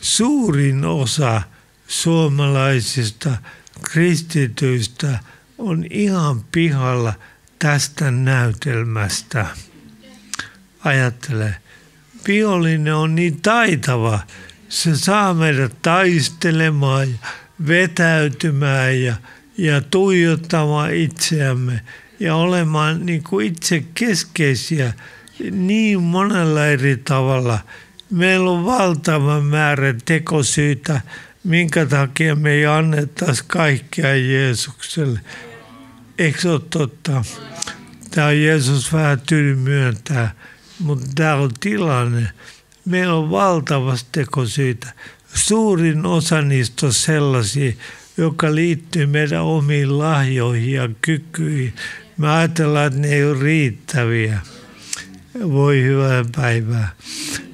Suurin 0.00 0.84
osa 0.84 1.42
suomalaisista 1.88 3.36
kristityistä 3.82 5.18
on 5.58 5.84
ihan 5.90 6.44
pihalla 6.52 7.12
tästä 7.58 8.10
näytelmästä. 8.10 9.46
Ajattele, 10.84 11.54
vihollinen 12.28 12.94
on 12.94 13.14
niin 13.14 13.42
taitava, 13.42 14.20
se 14.68 14.96
saa 14.96 15.34
meidät 15.34 15.76
taistelemaan 15.82 17.10
ja 17.10 17.18
vetäytymään 17.66 19.02
ja, 19.02 19.16
ja 19.58 19.80
tuijottamaan 19.80 20.94
itseämme 20.94 21.80
ja 22.20 22.34
olemaan 22.34 23.06
niin 23.06 23.22
kuin 23.22 23.46
itse 23.46 23.84
keskeisiä 23.94 24.92
niin 25.50 26.02
monella 26.02 26.66
eri 26.66 26.96
tavalla. 26.96 27.58
Meillä 28.10 28.50
on 28.50 28.64
valtava 28.64 29.40
määrä 29.40 29.94
tekosyitä, 30.04 31.00
minkä 31.46 31.86
takia 31.86 32.36
me 32.36 32.50
ei 32.50 32.66
annettaisi 32.66 33.44
kaikkea 33.46 34.14
Jeesukselle. 34.14 35.20
Eikö 36.18 36.40
se 36.40 36.48
ole 36.48 36.60
totta? 36.70 37.24
Tämä 38.10 38.32
Jeesus 38.32 38.92
vähän 38.92 39.20
tyly 39.20 39.54
myöntää, 39.54 40.34
mutta 40.78 41.06
tämä 41.14 41.34
on 41.34 41.50
tilanne. 41.60 42.28
Meillä 42.84 43.14
on 43.14 43.30
valtavasti 43.30 44.08
tekosyitä. 44.12 44.92
Suurin 45.34 46.06
osa 46.06 46.42
niistä 46.42 46.86
on 46.86 46.92
sellaisia, 46.92 47.72
joka 48.16 48.54
liittyy 48.54 49.06
meidän 49.06 49.42
omiin 49.42 49.98
lahjoihin 49.98 50.72
ja 50.72 50.88
kykyihin. 51.02 51.74
Me 52.16 52.30
ajatellaan, 52.30 52.86
että 52.86 52.98
ne 52.98 53.08
ei 53.08 53.24
ole 53.24 53.42
riittäviä. 53.42 54.40
Voi 55.42 55.82
hyvää 55.82 56.24
päivää. 56.36 56.88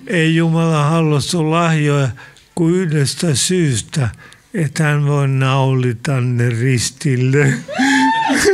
Ei 0.06 0.36
Jumala 0.36 0.84
halua 0.84 1.20
sun 1.20 1.50
lahjoja 1.50 2.08
kuin 2.54 2.74
yhdestä 2.74 3.34
syystä, 3.34 4.08
että 4.54 4.84
hän 4.84 5.06
voi 5.06 5.28
naulita 5.28 6.20
ne 6.20 6.50
ristille. 6.50 7.52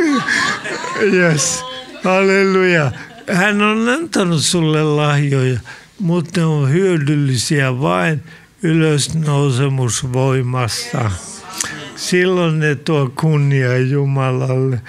yes. 1.12 1.64
Halleluja. 2.04 2.92
Hän 3.32 3.62
on 3.62 3.88
antanut 3.88 4.44
sulle 4.44 4.82
lahjoja, 4.82 5.60
mutta 5.98 6.40
ne 6.40 6.46
on 6.46 6.72
hyödyllisiä 6.72 7.80
vain 7.80 8.22
ylösnousemusvoimasta. 8.62 11.10
Silloin 11.96 12.58
ne 12.58 12.74
tuo 12.74 13.12
kunnia 13.20 13.78
Jumalalle. 13.78 14.80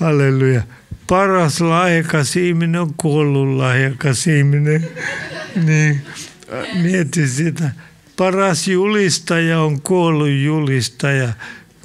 Halleluja. 0.00 0.62
Paras 1.06 1.60
lahjakas 1.60 2.36
ihminen 2.36 2.80
on 2.80 2.94
kuollut 2.96 3.56
lahjakas 3.56 4.26
ihminen. 4.26 4.88
Niin, 5.64 6.00
mieti 6.82 7.28
sitä. 7.28 7.70
Paras 8.16 8.68
julistaja 8.68 9.60
on 9.60 9.82
kuollut 9.82 10.28
julistaja, 10.44 11.28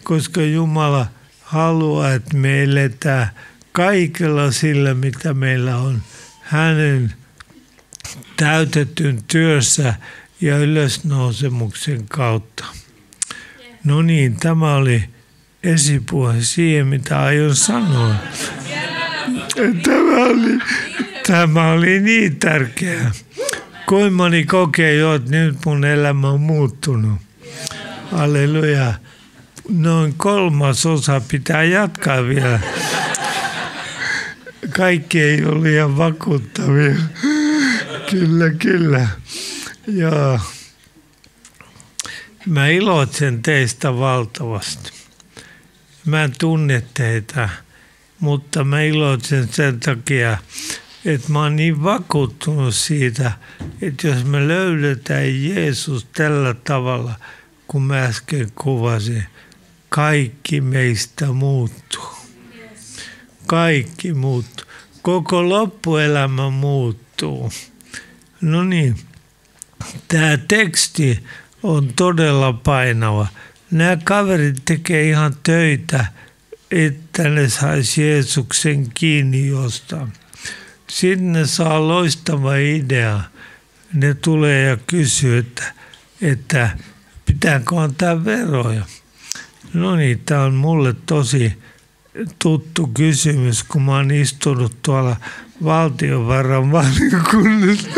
koska 0.04 0.42
Jumala 0.42 1.08
haluaa, 1.42 2.14
että 2.14 2.38
me 2.38 2.64
eletään 2.64 3.28
kaikella 3.72 4.52
sillä, 4.52 4.94
mitä 4.94 5.34
meillä 5.34 5.78
on. 5.78 6.02
Hänen 6.42 7.14
täytetyn 8.38 9.24
työssä 9.28 9.94
ja 10.42 10.58
ylösnousemuksen 10.58 12.08
kautta. 12.08 12.66
No 13.84 14.02
niin, 14.02 14.36
tämä 14.36 14.76
oli 14.76 15.04
esipuhe 15.64 16.42
siihen, 16.42 16.88
mitä 16.88 17.22
aion 17.22 17.56
sanoa. 17.56 18.16
Tämä 19.84 20.26
oli, 20.26 20.60
tämä 21.28 21.72
oli 21.72 22.00
niin 22.00 22.36
tärkeää. 22.36 23.12
Kuinka 23.92 24.16
moni 24.16 24.46
kokee 24.46 24.96
jo, 24.96 25.16
että 25.16 25.32
nyt 25.32 25.58
mun 25.66 25.86
elämä 25.86 26.30
on 26.30 26.42
muuttunut. 26.42 27.20
Halleluja. 28.12 28.94
Noin 29.70 30.14
kolmas 30.18 30.86
osa 30.86 31.22
pitää 31.28 31.64
jatkaa 31.64 32.28
vielä. 32.28 32.60
Kaikki 34.76 35.22
ei 35.22 35.46
ole 35.46 35.64
liian 35.64 35.98
vakuuttavia. 35.98 36.96
Kyllä, 38.12 38.50
kyllä. 38.50 39.08
Joo. 39.88 40.40
Mä 42.46 42.68
iloitsen 42.68 43.42
teistä 43.42 43.98
valtavasti. 43.98 44.92
Mä 46.06 46.24
en 46.24 46.34
tunne 46.40 46.84
teitä, 46.94 47.50
mutta 48.20 48.64
mä 48.64 48.82
iloitsen 48.82 49.48
sen 49.52 49.80
takia, 49.80 50.38
että 51.06 51.32
mä 51.32 51.40
oon 51.40 51.56
niin 51.56 51.84
vakuuttunut 51.84 52.76
siitä, 52.76 53.32
että 53.82 54.08
jos 54.08 54.26
me 54.26 54.48
löydetään 54.48 55.44
Jeesus 55.44 56.08
tällä 56.14 56.54
tavalla, 56.54 57.14
kun 57.68 57.84
mä 57.84 58.04
äsken 58.04 58.52
kuvasin, 58.56 59.24
kaikki 59.90 60.62
meistä 60.62 61.26
muuttuu. 61.26 62.10
Kaikki 63.48 64.14
muuttuu. 64.14 64.66
Koko 65.02 65.50
loppuelämä 65.50 66.50
muuttuu. 66.50 67.52
No 68.42 68.64
niin, 68.64 68.96
tämä 70.08 70.38
teksti 70.48 71.24
on 71.64 71.94
todella 71.96 72.54
painava. 72.54 73.28
Nämä 73.72 73.98
kaverit 74.04 74.62
tekee 74.66 75.10
ihan 75.10 75.36
töitä, 75.44 76.06
että 76.72 77.30
ne 77.30 77.50
saisi 77.50 78.02
Jeesuksen 78.02 78.92
kiinni 78.94 79.48
jostain. 79.48 80.14
Sitten 80.92 81.32
ne 81.32 81.46
saa 81.46 81.88
loistava 81.88 82.56
idea. 82.56 83.22
Ne 83.94 84.14
tulee 84.14 84.64
ja 84.64 84.78
kysyy, 84.88 85.38
että, 85.38 85.74
että 86.22 86.70
pitääkö 87.26 87.80
antaa 87.80 88.26
veroja. 88.26 88.86
No 89.74 89.96
niin, 89.96 90.22
tämä 90.26 90.44
on 90.44 90.54
mulle 90.54 90.96
tosi 91.06 91.54
tuttu 92.40 92.88
kysymys, 92.88 93.64
kun 93.64 93.82
mä 93.82 93.92
oon 93.92 94.12
istunut 94.12 94.82
tuolla 94.82 95.16
valtiovaran 95.64 96.72
valiokunnassa 96.72 97.90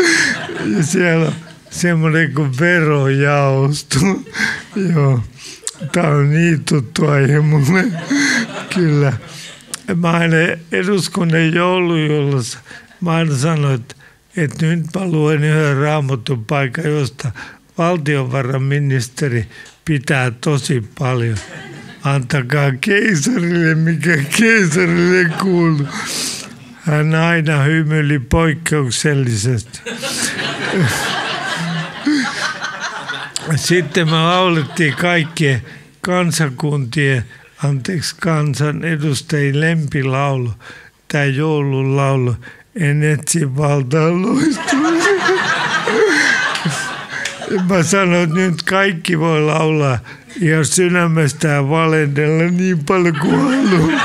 ja 0.76 0.82
siellä 0.82 1.26
on 1.26 1.34
semmoinen 1.70 2.34
kuin 2.34 2.58
verojaosto. 2.60 3.98
Joo, 4.94 5.20
tämä 5.92 6.08
on 6.08 6.30
niin 6.30 6.64
tuttu 6.64 7.06
aihe 7.06 7.40
mulle. 7.40 7.84
Kyllä. 8.74 9.12
Mä 9.96 10.10
aina 10.10 10.36
eduskunnan 10.72 11.54
joulujuhlassa, 11.54 12.58
mä 13.04 13.10
aina 13.10 13.36
sanoin, 13.36 13.74
että, 13.74 13.94
että 14.36 14.66
nyt 14.66 14.86
mä 14.94 15.04
luen 15.04 15.44
yhden 15.44 15.76
raamatun 15.76 16.44
paikan, 16.44 16.84
josta 16.84 17.30
valtiovarainministeri 17.78 19.48
pitää 19.84 20.30
tosi 20.30 20.88
paljon. 20.98 21.38
Antakaa 22.04 22.72
keisarille, 22.80 23.74
mikä 23.74 24.16
keisarille 24.38 25.30
kuuluu. 25.42 25.88
Hän 26.80 27.14
aina 27.14 27.62
hymyili 27.62 28.18
poikkeuksellisesti. 28.18 29.80
Sitten 33.56 34.06
me 34.06 34.12
laulettiin 34.12 34.94
kaikkien 34.94 35.62
kansakuntien, 36.00 37.24
anteeksi 37.64 38.16
kansan 38.20 38.84
edustajien 38.84 39.60
lempilaulu, 39.60 40.52
tämä 41.08 41.24
joululaulu, 41.24 42.30
en 42.30 42.36
etsi 43.12 43.56
valtaa 43.56 44.22
loistua. 44.22 44.90
Mä 47.68 47.82
sanoin, 47.82 48.22
että 48.22 48.34
nyt 48.34 48.62
kaikki 48.62 49.18
voi 49.18 49.42
laulaa 49.42 49.98
ja 50.40 50.64
sydämestään 50.64 51.70
valendella 51.70 52.50
niin 52.50 52.84
paljon 52.84 53.18
kuin 53.20 53.40
haluaa. 53.40 54.00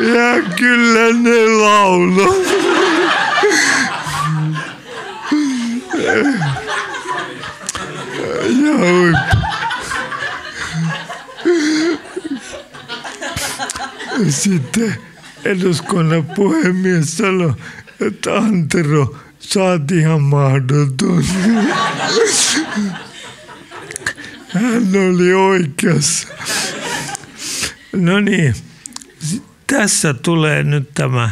Ja 0.00 0.42
kyllä 0.56 1.12
ne 1.12 1.46
laulaa. 1.46 2.56
huippu. 8.76 9.35
Sitten 14.28 14.94
eduskunnan 15.44 16.24
puhemies 16.24 17.16
sanoi, 17.16 17.54
että 18.00 18.36
Antero, 18.36 19.16
saat 19.38 19.90
ihan 19.90 20.22
mahdoton. 20.22 21.24
Hän 24.48 24.88
oli 25.08 25.34
oikeassa. 25.34 26.28
No 27.92 28.20
niin, 28.20 28.54
tässä 29.66 30.14
tulee 30.14 30.62
nyt 30.62 30.94
tämä 30.94 31.30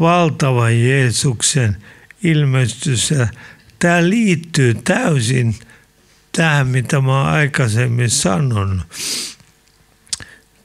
valtava 0.00 0.70
Jeesuksen 0.70 1.76
ilmestys. 2.22 3.14
Tämä 3.78 4.08
liittyy 4.08 4.74
täysin 4.74 5.54
tähän, 6.32 6.68
mitä 6.68 7.00
mä 7.00 7.22
aikaisemmin 7.22 8.10
sanonut. 8.10 8.80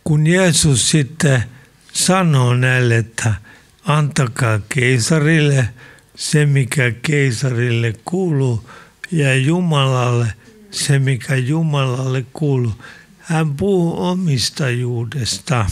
Kun 0.04 0.28
Jeesus 0.28 0.90
sitten 0.90 1.44
sanoo 1.96 2.54
näille, 2.54 2.98
että 2.98 3.34
antakaa 3.86 4.60
keisarille 4.70 5.70
se, 6.16 6.46
mikä 6.46 6.92
keisarille 7.02 7.94
kuuluu, 8.06 8.70
ja 9.12 9.36
Jumalalle 9.36 10.34
se, 10.72 11.00
mikä 11.00 11.36
Jumalalle 11.36 12.26
kuuluu. 12.34 12.74
Hän 13.20 13.56
puhuu 13.56 14.06
omistajuudesta. 14.06 15.66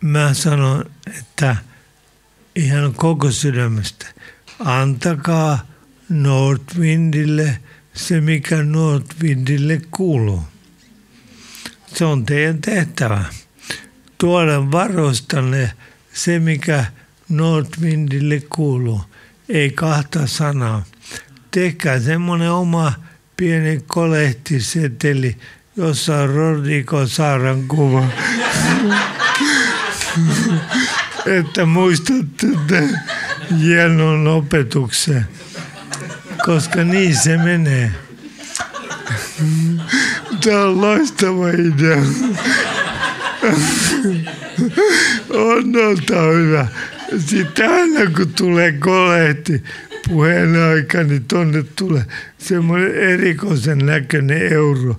Mä 0.00 0.34
sanon, 0.34 0.84
että 1.18 1.56
ihan 2.56 2.94
koko 2.94 3.30
sydämestä, 3.30 4.06
antakaa 4.58 5.66
Northwindille 6.08 7.58
se, 7.94 8.20
mikä 8.20 8.62
Northwindille 8.62 9.80
kuuluu. 9.90 10.42
Se 11.94 12.04
on 12.04 12.26
teidän 12.26 12.60
tehtävä. 12.60 13.24
Tuoda 14.18 14.72
varoistanne 14.72 15.72
se, 16.12 16.38
mikä 16.38 16.84
Northwindille 17.28 18.42
kuuluu. 18.50 19.00
Ei 19.48 19.70
kahta 19.70 20.26
sanaa. 20.26 20.84
Tehkää 21.50 22.00
semmoinen 22.00 22.50
oma 22.50 22.92
pieni 23.36 23.84
kolehtiseteli, 23.86 25.36
jossa 25.76 26.16
on 26.16 26.30
Rodrigo 26.30 27.06
Saaran 27.06 27.68
kuva. 27.68 28.04
että 31.40 31.66
muistatte 31.66 32.46
tämän 32.66 33.00
hienon 33.60 34.26
opetuksen, 34.26 35.26
koska 36.44 36.84
niin 36.84 37.16
se 37.16 37.36
menee. 37.36 37.92
Tämä 40.44 40.62
on 40.62 40.80
loistava 40.80 41.50
idea. 41.50 42.02
On, 45.30 45.72
on 45.76 46.34
hyvä. 46.34 46.66
Sitten 47.26 47.70
aina 47.70 48.10
kun 48.16 48.32
tulee 48.36 48.72
kolehti 48.72 49.62
puheen 50.08 50.62
aika, 50.62 51.02
niin 51.02 51.24
tonne 51.24 51.64
tulee 51.76 52.04
semmoinen 52.38 52.94
erikoisen 52.94 53.78
näköinen 53.78 54.52
euro, 54.52 54.96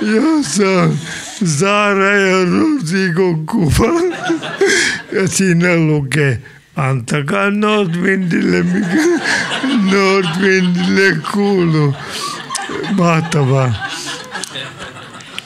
jossa 0.00 0.68
on 0.82 0.98
Saara 1.44 2.14
ja 2.14 2.44
Rosikon 2.44 3.46
kuva. 3.46 4.14
Ja 5.12 5.28
siinä 5.28 5.76
lukee, 5.76 6.40
antakaa 6.76 7.50
Nordwindille, 7.50 8.62
mikä 8.62 8.86
Nordwindille 9.92 11.16
kuuluu. 11.32 11.94
Mahtavaa. 12.96 13.88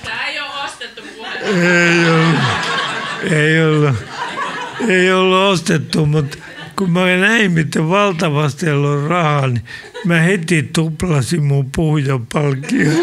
Tämä 0.05 0.27
ei 0.27 0.41
ole 0.41 0.65
ostettu 0.65 1.03
puhe. 1.17 1.38
Ei 1.49 2.09
ollut. 2.11 2.41
Ei 3.31 3.63
ollut. 3.65 3.97
Ei 4.89 5.13
ollut 5.13 5.53
ostettu, 5.53 6.07
mutta 6.07 6.39
kun 6.77 6.91
mä 6.91 7.01
näin, 7.17 7.53
miten 7.53 7.89
valtavasti 7.89 8.71
on 8.71 9.09
rahaa, 9.11 9.47
niin 9.47 9.65
mä 10.05 10.21
heti 10.21 10.63
tuplasin 10.73 11.45
mun 11.45 11.71
puhujapalkkion. 11.77 12.95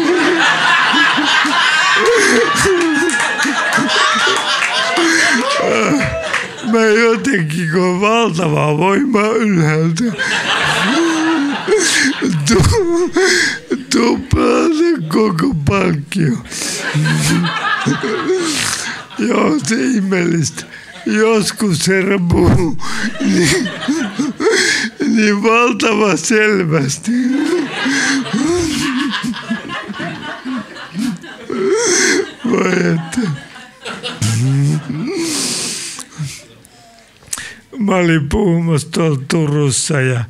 Mä 6.72 6.80
jotenkin, 6.84 7.70
kun 7.72 7.82
on 7.82 8.00
valtavaa 8.00 8.78
voimaa 8.78 9.28
ylhäältä, 9.28 10.04
tu- 12.48 13.10
tuplasin 13.92 15.08
koko 15.08 15.54
palkkio. 15.68 16.36
Joo, 19.18 19.58
se 19.66 19.74
ihmeellistä. 19.74 20.64
Joskus 21.06 21.88
herra 21.88 22.18
puhuu 22.18 22.76
niin, 23.20 23.68
niin 25.00 25.42
valtava 25.42 26.16
selvästi. 26.16 27.10
Voi 32.50 32.72
että. 32.72 33.30
Mä 37.78 37.94
olin 37.94 38.28
puhumassa 38.28 38.88
tuolla 38.90 39.20
Turussa 39.30 40.00
ja 40.00 40.24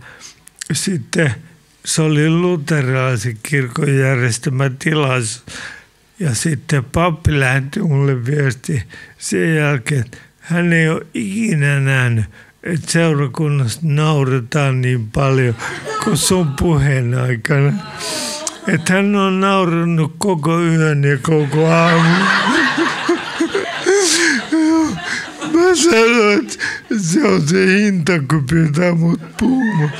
sitten 0.72 1.34
se 1.84 2.02
oli 2.02 2.30
luterilaisen 2.30 3.38
kirkon 3.42 3.96
järjestämä 3.96 4.70
tilaisuus. 4.78 5.44
Ja 6.20 6.34
sitten 6.34 6.84
pappi 6.84 7.40
lähetti 7.40 7.80
mulle 7.80 8.26
viesti 8.26 8.82
sen 9.18 9.56
jälkeen, 9.56 10.00
että 10.00 10.18
hän 10.40 10.72
ei 10.72 10.88
ole 10.88 11.06
ikinä 11.14 11.80
nähnyt, 11.80 12.24
että 12.62 12.92
seurakunnassa 12.92 13.80
nauretaan 13.82 14.80
niin 14.80 15.10
paljon 15.10 15.54
kuin 16.04 16.16
sun 16.16 16.52
puheen 16.60 17.18
aikana. 17.18 17.72
Että 18.68 18.92
hän 18.92 19.16
on 19.16 19.40
nauranut 19.40 20.14
koko 20.18 20.60
yön 20.60 21.04
ja 21.04 21.18
koko 21.22 21.66
aamun. 21.66 22.26
Mä 25.52 25.74
sanoin, 25.74 26.38
että 26.38 26.64
se 26.98 27.24
on 27.24 27.48
se 27.48 27.66
hinta, 27.66 28.12
kun 28.30 28.46
pyytää 28.46 28.94
mut 28.94 29.20
puhumaan. 29.38 29.92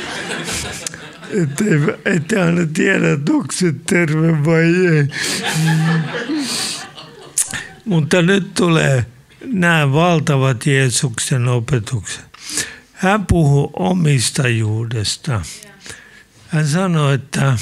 Että 1.31 1.65
et 2.05 2.33
aina 2.33 2.67
tiedä, 2.73 3.13
että 3.13 3.33
onko 3.33 3.53
se 3.53 3.75
terve 3.87 4.45
vai 4.45 4.63
ei. 4.65 5.09
Mutta 7.85 8.23
nyt 8.23 8.55
tulee 8.55 9.07
nämä 9.45 9.93
valtavat 9.93 10.67
Jeesuksen 10.67 11.49
opetukset. 11.49 12.25
Hän 12.93 13.27
puhuu 13.27 13.71
omistajuudesta. 13.77 15.41
Hän 16.49 16.69
sanoi, 16.69 17.15
että, 17.15 17.57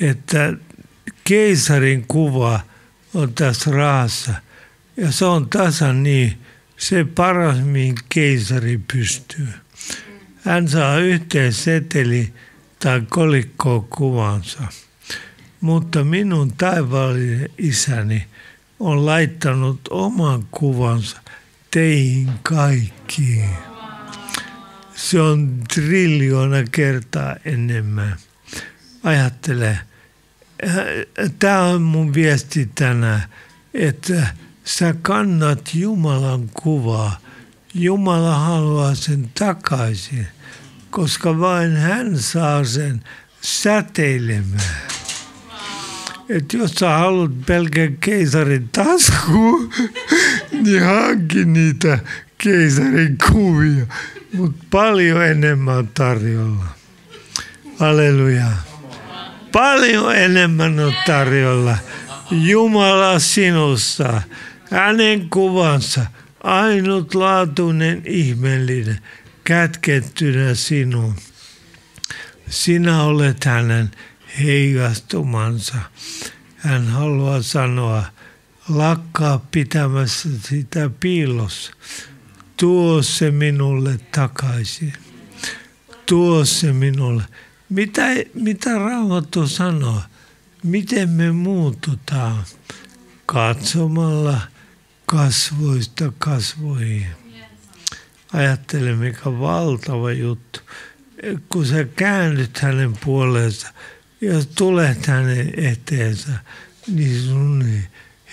että 0.00 0.52
keisarin 1.24 2.04
kuva 2.08 2.60
on 3.14 3.34
tässä 3.34 3.70
rahassa. 3.70 4.34
Ja 4.96 5.12
se 5.12 5.24
on 5.24 5.48
tasan 5.48 6.02
niin, 6.02 6.38
se 6.76 7.04
paras, 7.04 7.58
mihin 7.64 7.94
keisari 8.08 8.80
pystyy. 8.92 9.48
Hän 10.44 10.68
saa 10.68 10.98
yhteen 10.98 11.52
seteli 11.52 12.32
tai 12.78 13.02
kolikkoa 13.08 13.86
kuvansa. 13.90 14.62
Mutta 15.60 16.04
minun 16.04 16.52
taivaallinen 16.52 17.48
isäni 17.58 18.26
on 18.80 19.06
laittanut 19.06 19.80
oman 19.90 20.46
kuvansa 20.50 21.20
teihin 21.70 22.30
kaikkiin. 22.42 23.50
Se 24.94 25.20
on 25.20 25.64
triljoona 25.74 26.56
kertaa 26.72 27.36
enemmän. 27.44 28.16
Ajattele, 29.04 29.78
tämä 31.38 31.62
on 31.62 31.82
mun 31.82 32.14
viesti 32.14 32.70
tänään, 32.74 33.22
että 33.74 34.26
sä 34.64 34.94
kannat 35.02 35.70
Jumalan 35.74 36.50
kuvaa. 36.62 37.18
Jumala 37.74 38.38
haluaa 38.38 38.94
sen 38.94 39.30
takaisin, 39.38 40.26
koska 40.90 41.40
vain 41.40 41.76
hän 41.76 42.18
saa 42.18 42.64
sen 42.64 43.04
säteilemään. 43.40 44.88
Että 46.28 46.56
jos 46.56 46.70
sä 46.70 46.90
haluat 46.90 47.46
pelkän 47.46 47.96
keisarin 47.96 48.68
taskuun, 48.68 49.72
niin 50.64 50.84
hanki 50.84 51.44
niitä 51.44 51.98
keisarin 52.38 53.18
kuvia. 53.32 53.86
Mutta 54.32 54.64
paljon 54.70 55.24
enemmän 55.26 55.88
tarjolla. 55.94 56.64
Halleluja. 57.78 58.46
Paljon 59.52 60.16
enemmän 60.16 60.80
on 60.80 60.94
tarjolla. 61.06 61.76
Jumala 62.30 63.18
sinussa, 63.18 64.22
hänen 64.70 65.30
kuvansa, 65.30 66.06
ainutlaatuinen, 66.42 68.02
ihmeellinen, 68.04 68.98
kätkettynä 69.48 70.54
sinuun. 70.54 71.14
Sinä 72.50 73.02
olet 73.02 73.44
hänen 73.44 73.90
heigastumansa. 74.38 75.74
Hän 76.56 76.86
haluaa 76.86 77.42
sanoa, 77.42 78.04
lakkaa 78.68 79.46
pitämässä 79.50 80.28
sitä 80.48 80.90
piilossa. 81.00 81.72
Tuo 82.56 83.02
se 83.02 83.30
minulle 83.30 84.00
takaisin. 84.14 84.92
Tuo 86.06 86.44
se 86.44 86.72
minulle. 86.72 87.22
Mitä, 87.68 88.06
mitä 88.34 88.78
Raamattu 88.78 89.48
sanoo? 89.48 90.02
Miten 90.62 91.08
me 91.10 91.32
muututaan? 91.32 92.44
Katsomalla 93.26 94.40
kasvoista 95.06 96.12
kasvoihin. 96.18 97.17
Ajattele, 98.32 98.92
mikä 98.92 99.24
valtava 99.24 100.12
juttu. 100.12 100.60
Kun 101.48 101.66
sä 101.66 101.84
käännyt 101.84 102.58
hänen 102.58 102.92
puoleensa 103.04 103.68
ja 104.20 104.34
tulet 104.54 105.06
hänen 105.06 105.52
eteensä, 105.56 106.32
niin 106.88 107.22
sun 107.22 107.64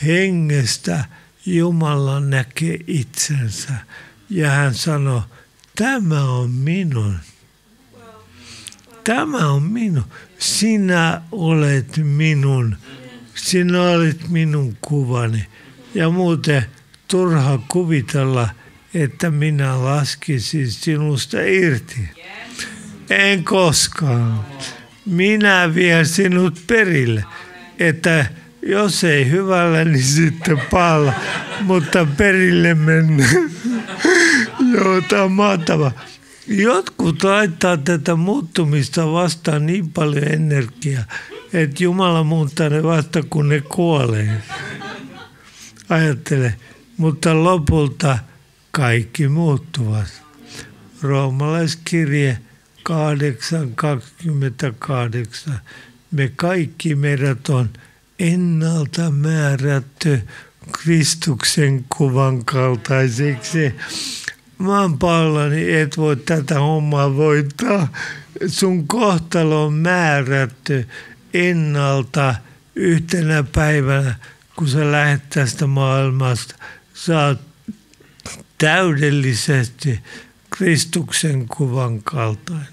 hengestä 0.05 1.05
Jumala 1.45 2.19
näkee 2.19 2.79
itsensä. 2.87 3.73
Ja 4.29 4.49
hän 4.49 4.73
sanoo, 4.73 5.23
tämä 5.75 6.23
on 6.23 6.51
minun. 6.51 7.15
Tämä 9.03 9.51
on 9.51 9.63
minun. 9.63 10.05
Sinä 10.39 11.21
olet 11.31 11.97
minun. 11.97 12.77
Sinä 13.35 13.81
olet 13.81 14.29
minun 14.29 14.77
kuvani. 14.81 15.47
Ja 15.93 16.09
muuten 16.09 16.65
turha 17.07 17.59
kuvitella, 17.67 18.49
että 18.95 19.31
minä 19.31 19.83
laskisin 19.83 20.71
sinusta 20.71 21.37
irti. 21.41 22.09
En 23.09 23.43
koskaan. 23.43 24.45
Minä 25.05 25.71
vien 25.75 26.05
sinut 26.05 26.61
perille. 26.67 27.25
Että 27.79 28.25
jos 28.61 29.03
ei 29.03 29.29
hyvällä, 29.29 29.85
niin 29.85 30.03
sitten 30.03 30.61
palla. 30.71 31.13
Mutta 31.61 32.07
perille 32.17 32.73
mennä. 32.73 33.27
Joo, 34.73 35.01
tämä 35.09 35.23
on 35.23 35.31
mahtava. 35.31 35.91
Jotkut 36.47 37.23
laittaa 37.23 37.77
tätä 37.77 38.15
muuttumista 38.15 39.11
vastaan 39.11 39.65
niin 39.65 39.91
paljon 39.91 40.23
energiaa, 40.23 41.03
että 41.53 41.83
Jumala 41.83 42.23
muuttaa 42.23 42.69
ne 42.69 42.83
vasta 42.83 43.23
kun 43.29 43.49
ne 43.49 43.61
kuolee. 43.61 44.41
Ajattele, 45.89 46.55
mutta 46.97 47.43
lopulta 47.43 48.17
kaikki 48.75 49.27
muuttuvat. 49.27 50.23
Roomalaiskirje 51.01 52.37
8.28. 52.89 52.95
Me 56.11 56.31
kaikki 56.35 56.95
meidät 56.95 57.49
on 57.49 57.69
ennalta 58.19 59.11
määrätty 59.11 60.21
Kristuksen 60.71 61.85
kuvan 61.97 62.45
kaltaiseksi. 62.45 63.75
Maanpalloani 64.57 65.73
et 65.73 65.97
voi 65.97 66.15
tätä 66.15 66.59
hommaa 66.59 67.15
voittaa. 67.15 67.87
Sun 68.47 68.87
kohtalo 68.87 69.65
on 69.65 69.73
määrätty 69.73 70.87
ennalta 71.33 72.35
yhtenä 72.75 73.43
päivänä, 73.43 74.15
kun 74.55 74.67
sä 74.67 74.91
lähdet 74.91 75.29
tästä 75.29 75.67
maailmasta. 75.67 76.55
Sä 76.93 77.25
oot 77.25 77.54
täydellisesti 78.57 79.99
Kristuksen 80.49 81.47
kuvan 81.47 82.03
kaltainen. 82.03 82.67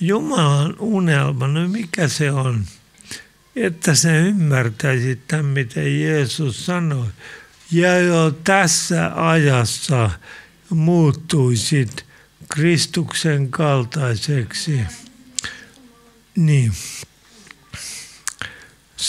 Jumalan 0.00 0.76
unelma, 0.78 1.48
no 1.48 1.68
mikä 1.68 2.08
se 2.08 2.30
on? 2.30 2.64
Että 3.56 3.94
se 3.94 4.20
ymmärtäisi 4.20 5.16
tämän, 5.28 5.44
mitä 5.44 5.80
Jeesus 5.80 6.66
sanoi. 6.66 7.06
Ja 7.72 7.98
jo 7.98 8.30
tässä 8.30 9.30
ajassa 9.30 10.10
muuttuisit 10.70 12.04
Kristuksen 12.48 13.50
kaltaiseksi. 13.50 14.80
Niin. 16.36 16.72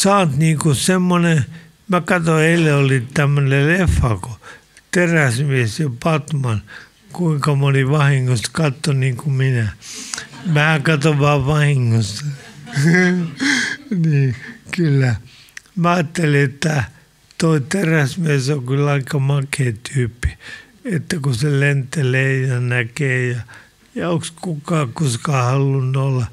Oot 0.05 0.37
niinku 0.37 0.73
semmonen, 0.73 1.45
mä 1.87 2.01
katsoin 2.01 2.45
eilen 2.45 2.75
oli 2.75 3.07
tämmönen 3.13 3.67
leffa, 3.67 4.17
kun 4.21 4.35
Teräsmies 4.95 5.79
ja 5.79 5.89
Batman, 5.89 6.61
kuinka 7.13 7.55
moni 7.55 7.89
vahingossa 7.89 8.49
katto 8.51 8.93
niin 8.93 9.17
kuin 9.17 9.33
minä. 9.33 9.69
Mä 10.45 10.79
katson 10.83 11.19
vaan 11.19 11.45
vahingossa. 11.45 12.25
niin, 14.05 14.35
kyllä. 14.75 15.15
Mä 15.75 15.91
ajattelin, 15.91 16.43
että 16.43 16.83
toi 17.37 17.61
teräsmies 17.61 18.49
on 18.49 18.65
kyllä 18.65 18.91
aika 18.91 19.19
makea 19.19 19.73
tyyppi 19.93 20.37
että 20.85 21.19
kun 21.21 21.35
se 21.35 21.59
lentelee 21.59 22.41
ja 22.41 22.59
näkee 22.59 23.27
ja, 23.27 23.39
ja 23.95 24.09
onko 24.09 24.25
kukaan 24.41 24.93
koskaan 24.93 25.45
halunnut 25.45 26.03
olla 26.03 26.25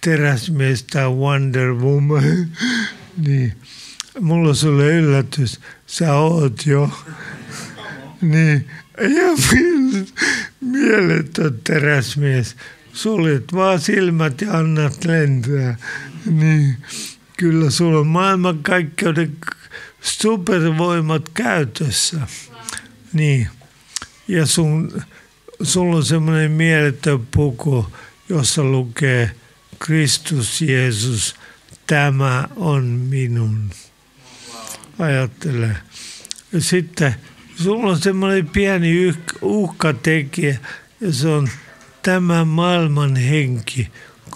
teräsmies 0.00 0.82
tai 0.82 1.08
Wonder 1.08 1.74
Woman, 1.74 2.22
niin 3.26 3.52
mulla 4.20 4.48
on 4.48 4.56
sulle 4.56 4.86
yllätys, 4.86 5.60
sä 5.86 6.14
oot 6.14 6.66
jo. 6.66 6.90
Niin, 8.22 8.68
ja 9.00 9.58
mieletön 10.60 11.60
teräsmies. 11.64 12.56
Suljet 12.92 13.52
vaan 13.52 13.80
silmät 13.80 14.40
ja 14.40 14.58
annat 14.58 15.04
lentää. 15.04 15.76
Niin, 16.26 16.76
kyllä 17.36 17.70
sulla 17.70 17.98
on 17.98 18.06
maailmankaikkeuden 18.06 19.36
supervoimat 20.00 21.28
käytössä. 21.28 22.20
Niin 23.12 23.48
ja 24.28 24.46
sun, 24.46 25.02
sulla 25.62 25.96
on 25.96 26.04
semmoinen 26.04 26.50
mieletön 26.50 27.26
puku, 27.30 27.86
jossa 28.28 28.64
lukee 28.64 29.30
Kristus 29.78 30.62
Jeesus, 30.62 31.36
tämä 31.86 32.48
on 32.56 32.84
minun. 32.84 33.70
Ajattele. 34.98 35.76
Ja 36.52 36.60
sitten 36.60 37.14
sulla 37.56 37.90
on 37.90 38.00
semmoinen 38.00 38.48
pieni 38.48 39.14
uhkatekijä, 39.42 40.56
ja 41.00 41.12
se 41.12 41.28
on 41.28 41.48
tämä 42.02 42.44
maailman 42.44 43.16
henki, 43.16 43.88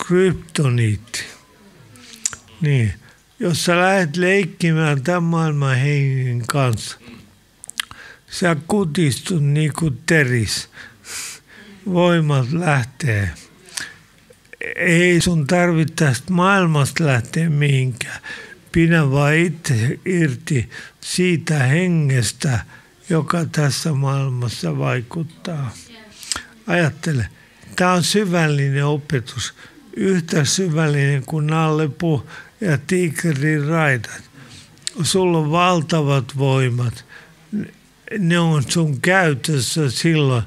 kryptoniitti. 0.07 1.24
Niin, 2.61 2.92
jos 3.40 3.64
sä 3.64 3.81
lähdet 3.81 4.16
leikkimään 4.16 5.02
tämän 5.02 5.22
maailman 5.22 5.76
hengen 5.76 6.44
kanssa, 6.46 6.98
sä 8.31 8.57
kutistut 8.68 9.44
niin 9.44 9.72
kuin 9.79 9.98
teris. 10.07 10.68
Voimat 11.87 12.52
lähtee. 12.52 13.31
Ei 14.76 15.20
sun 15.20 15.46
tarvitse 15.46 15.94
tästä 15.94 16.33
maailmasta 16.33 17.07
lähteä 17.07 17.50
mihinkään. 17.50 18.20
Pidä 18.72 19.11
vaan 19.11 19.35
itse 19.35 19.98
irti 20.05 20.70
siitä 21.00 21.59
hengestä, 21.59 22.59
joka 23.11 23.45
tässä 23.45 23.92
maailmassa 23.92 24.79
vaikuttaa. 24.79 25.71
Ajattele, 26.66 27.29
tämä 27.77 27.92
on 27.92 28.05
syvällinen 28.05 28.87
opetus. 28.87 29.55
Yhtä 29.97 30.45
syvällinen 30.45 31.27
kuin 31.27 31.47
nallepu 31.47 32.27
ja 32.61 32.79
tiikerin 32.87 33.66
raidat. 33.66 34.31
Sulla 35.03 35.38
on 35.38 35.51
valtavat 35.51 36.38
voimat 36.38 37.05
ne 38.19 38.38
on 38.38 38.64
sun 38.69 39.01
käytössä 39.01 39.90
silloin, 39.90 40.45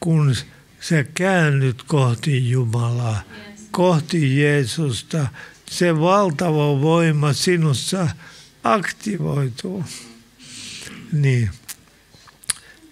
kun 0.00 0.36
sä 0.80 1.04
käännyt 1.14 1.82
kohti 1.82 2.50
Jumalaa, 2.50 3.22
kohti 3.70 4.40
Jeesusta. 4.40 5.26
Se 5.70 6.00
valtava 6.00 6.80
voima 6.80 7.32
sinussa 7.32 8.08
aktivoituu. 8.64 9.84
Niin. 11.12 11.50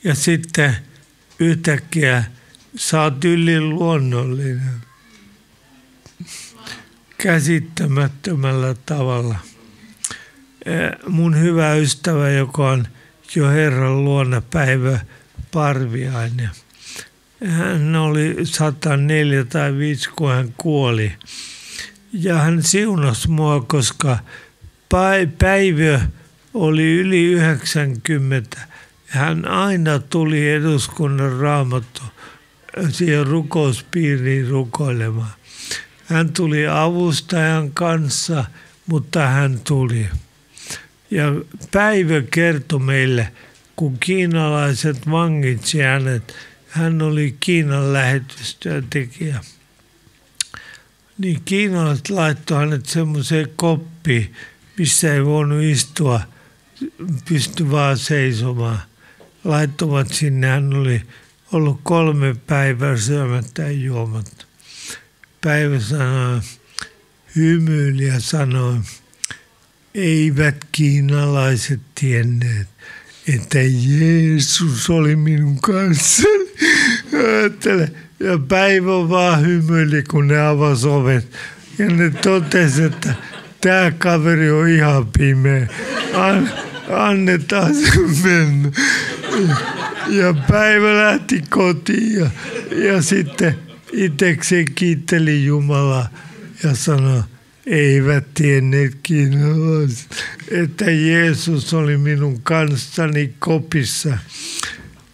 Ja 0.05 0.15
sitten 0.15 0.77
yhtäkkiä 1.39 2.25
sä 2.77 3.03
oot 3.03 3.25
luonnollinen. 3.61 4.83
Käsittämättömällä 7.19 8.75
tavalla. 8.87 9.39
Mun 11.09 11.41
hyvä 11.41 11.75
ystävä, 11.75 12.31
joka 12.31 12.71
on 12.71 12.89
jo 13.35 13.51
Herran 13.51 14.05
luona 14.05 14.41
päivä 14.41 15.01
Parviainen. 15.53 16.51
Hän 17.45 17.97
oli 17.97 18.37
104 18.45 19.45
tai 19.45 19.75
5, 19.75 20.11
kun 20.17 20.31
hän 20.31 20.55
kuoli. 20.57 21.13
Ja 22.13 22.39
hän 22.39 22.63
siunasi 22.63 23.31
mua, 23.31 23.61
koska 23.61 24.19
päivä 25.39 26.01
oli 26.55 26.93
yli 26.93 27.25
90. 27.25 28.61
Hän 29.07 29.49
aina 29.49 29.99
tuli 29.99 30.51
eduskunnan 30.51 31.39
raamattu 31.39 32.03
siihen 32.91 33.27
rukouspiiriin 33.27 34.49
rukoilemaan. 34.49 35.31
Hän 36.07 36.33
tuli 36.33 36.67
avustajan 36.67 37.71
kanssa, 37.71 38.45
mutta 38.87 39.27
hän 39.27 39.61
tuli. 39.61 40.07
Ja 41.11 41.25
päivä 41.73 42.23
kertoi 42.31 42.81
meille, 42.81 43.33
kun 43.77 43.99
kiinalaiset 43.99 45.11
vangitsi 45.11 45.81
hänet, 45.81 46.35
hän 46.69 47.03
oli 47.03 47.37
Kiinan 47.41 47.93
lähetystyöntekijä. 47.93 49.41
Niin 51.19 51.43
kiinalaiset 51.45 52.11
laittoi 52.11 52.59
hänet 52.59 52.87
semmoiseen 52.87 53.49
koppiin, 53.57 54.35
missä 54.79 55.15
ei 55.15 55.25
voinut 55.25 55.63
istua, 55.63 56.21
pysty 57.29 57.71
vaan 57.71 57.99
seisomaan. 57.99 58.79
Laittomat 59.47 60.09
sinne, 60.13 60.47
hän 60.47 60.75
oli 60.75 61.03
ollut 61.53 61.81
kolme 61.83 62.37
päivää 62.47 62.97
syömättä 62.97 63.63
ja 63.63 63.71
juomatta. 63.71 64.45
Päivä 65.41 65.81
sanoi, 65.81 66.41
hymyili 67.37 68.05
ja 68.05 68.21
sanoi, 68.21 68.77
eivät 69.95 70.57
kiinalaiset 70.73 71.81
tienneet, 72.01 72.69
että 73.35 73.59
Jeesus 73.63 74.91
oli 74.91 75.17
minun 75.17 75.61
kanssani. 75.61 76.47
Ja 78.21 78.39
päivä 78.49 79.09
vaan 79.09 79.47
hymyili, 79.47 80.03
kun 80.03 80.29
ne 80.29 80.47
avasi 80.47 80.87
ovet. 80.89 81.33
Ja 81.79 81.87
ne 81.87 82.11
totesi, 82.11 82.83
että 82.83 83.15
tämä 83.61 83.91
kaveri 83.99 84.51
on 84.51 84.69
ihan 84.69 85.07
pimeä. 85.19 85.69
An, 86.15 86.51
annetaan 86.91 87.75
sen 87.75 88.11
mennä. 88.23 88.71
Ja 90.09 90.35
päivä 90.51 90.97
lähti 90.97 91.45
kotiin 91.51 92.15
ja, 92.15 92.31
ja 92.71 93.03
sitten 93.03 93.59
itsekseen 93.93 94.67
kiitteli 94.75 95.45
Jumalaa 95.45 96.09
ja 96.65 96.75
sanoi, 96.75 97.23
eivät 97.67 98.35
tienneet 98.35 98.99
kiinalaiset, 99.03 100.25
että 100.51 100.91
Jeesus 100.91 101.75
oli 101.75 101.97
minun 101.97 102.43
kanssani 102.43 103.35
kopissa. 103.39 104.19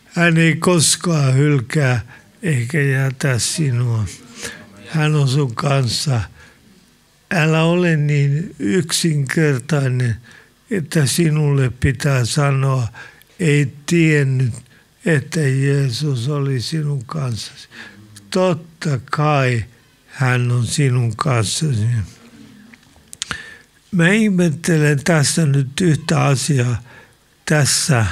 Hän 0.04 0.36
ei 0.36 0.56
koskaan 0.56 1.36
hylkää 1.36 2.00
eikä 2.42 2.80
jätä 2.80 3.38
sinua. 3.38 4.04
Hän 4.88 5.14
on 5.14 5.28
sun 5.28 5.54
kanssa. 5.54 6.20
Älä 7.30 7.62
ole 7.62 7.96
niin 7.96 8.54
yksinkertainen, 8.58 10.16
että 10.70 11.06
sinulle 11.06 11.72
pitää 11.80 12.24
sanoa, 12.24 12.88
ei 13.42 13.72
tiennyt, 13.86 14.54
että 15.04 15.40
Jeesus 15.40 16.28
oli 16.28 16.60
sinun 16.60 17.04
kanssasi. 17.04 17.68
Totta 18.30 19.00
kai 19.10 19.64
hän 20.06 20.50
on 20.50 20.66
sinun 20.66 21.16
kanssasi. 21.16 21.86
Mä 23.92 24.08
ihmettelen 24.08 25.04
tässä 25.04 25.46
nyt 25.46 25.80
yhtä 25.80 26.24
asiaa 26.24 26.82
tässä 27.48 28.06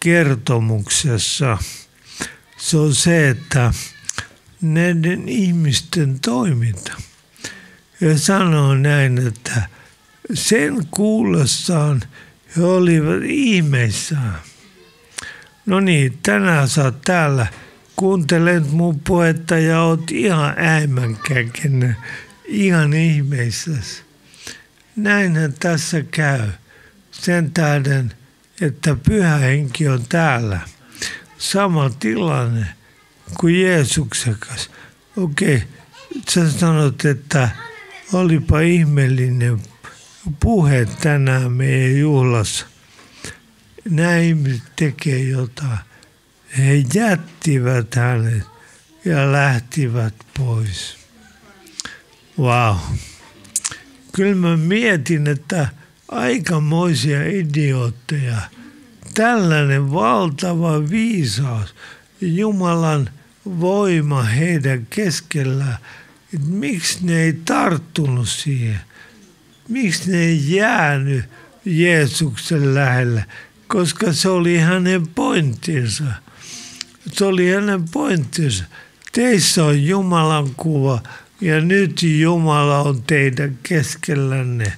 kertomuksessa. 0.00 1.58
Se 2.56 2.76
on 2.76 2.94
se, 2.94 3.28
että 3.28 3.72
näiden 4.60 5.28
ihmisten 5.28 6.20
toiminta. 6.20 6.92
Ja 8.00 8.18
sanoo 8.18 8.74
näin, 8.74 9.26
että 9.26 9.62
sen 10.34 10.86
kuullessaan 10.90 12.02
he 12.56 12.64
olivat 12.64 13.22
ihmeissään. 13.24 14.40
No 15.66 15.80
niin, 15.80 16.18
tänään 16.22 16.68
sä 16.68 16.84
oot 16.84 17.02
täällä, 17.02 17.46
kuuntelet 17.96 18.70
mun 18.70 19.00
puhetta 19.00 19.58
ja 19.58 19.82
oot 19.82 20.10
ihan 20.10 20.54
äimänkäkenen, 20.58 21.96
ihan 22.44 22.92
ihmeissäsi. 22.92 24.02
Näinhän 24.96 25.52
tässä 25.52 26.02
käy 26.10 26.48
sen 27.10 27.52
tähden, 27.52 28.12
että 28.60 28.96
pyhä 29.08 29.36
henki 29.36 29.88
on 29.88 30.04
täällä. 30.08 30.60
Sama 31.38 31.90
tilanne 32.00 32.66
kuin 33.40 33.62
Jeesuksen 33.62 34.36
kanssa. 34.38 34.70
Okei, 35.16 35.62
sä 36.28 36.50
sanot, 36.50 37.04
että 37.04 37.48
olipa 38.12 38.60
ihmeellinen 38.60 39.60
puhe 40.40 40.86
tänään 40.86 41.52
meidän 41.52 41.98
juhlassa. 41.98 42.66
Ihmiset 44.26 44.62
tekee 44.76 45.18
jotain. 45.18 45.78
He 46.58 46.84
jättivät 46.94 47.94
hänet 47.94 48.42
ja 49.04 49.32
lähtivät 49.32 50.14
pois. 50.38 50.98
Wow 52.38 52.76
kyllä 54.12 54.34
mä 54.34 54.56
mietin, 54.56 55.26
että 55.26 55.68
aikamoisia 56.08 57.26
idiootteja. 57.26 58.36
Tällainen 59.14 59.92
valtava 59.92 60.90
viisaus, 60.90 61.74
Jumalan 62.20 63.10
voima 63.60 64.22
heidän 64.22 64.86
keskellään. 64.86 65.78
Että 66.34 66.46
miksi 66.46 66.98
ne 67.02 67.20
ei 67.20 67.32
tarttunut 67.32 68.28
siihen? 68.28 68.80
Miksi 69.70 70.10
ne 70.10 70.18
ei 70.18 70.54
jäänyt 70.54 71.24
Jeesuksen 71.64 72.74
lähelle? 72.74 73.24
Koska 73.66 74.12
se 74.12 74.28
oli 74.28 74.58
hänen 74.58 75.08
pointtinsa. 75.08 76.04
Se 77.12 77.24
oli 77.24 77.52
hänen 77.52 77.88
pointtinsa. 77.88 78.64
Teissä 79.12 79.64
on 79.64 79.86
Jumalan 79.86 80.54
kuva 80.56 81.02
ja 81.40 81.60
nyt 81.60 82.02
Jumala 82.02 82.78
on 82.78 83.02
teidän 83.02 83.58
keskellänne. 83.62 84.72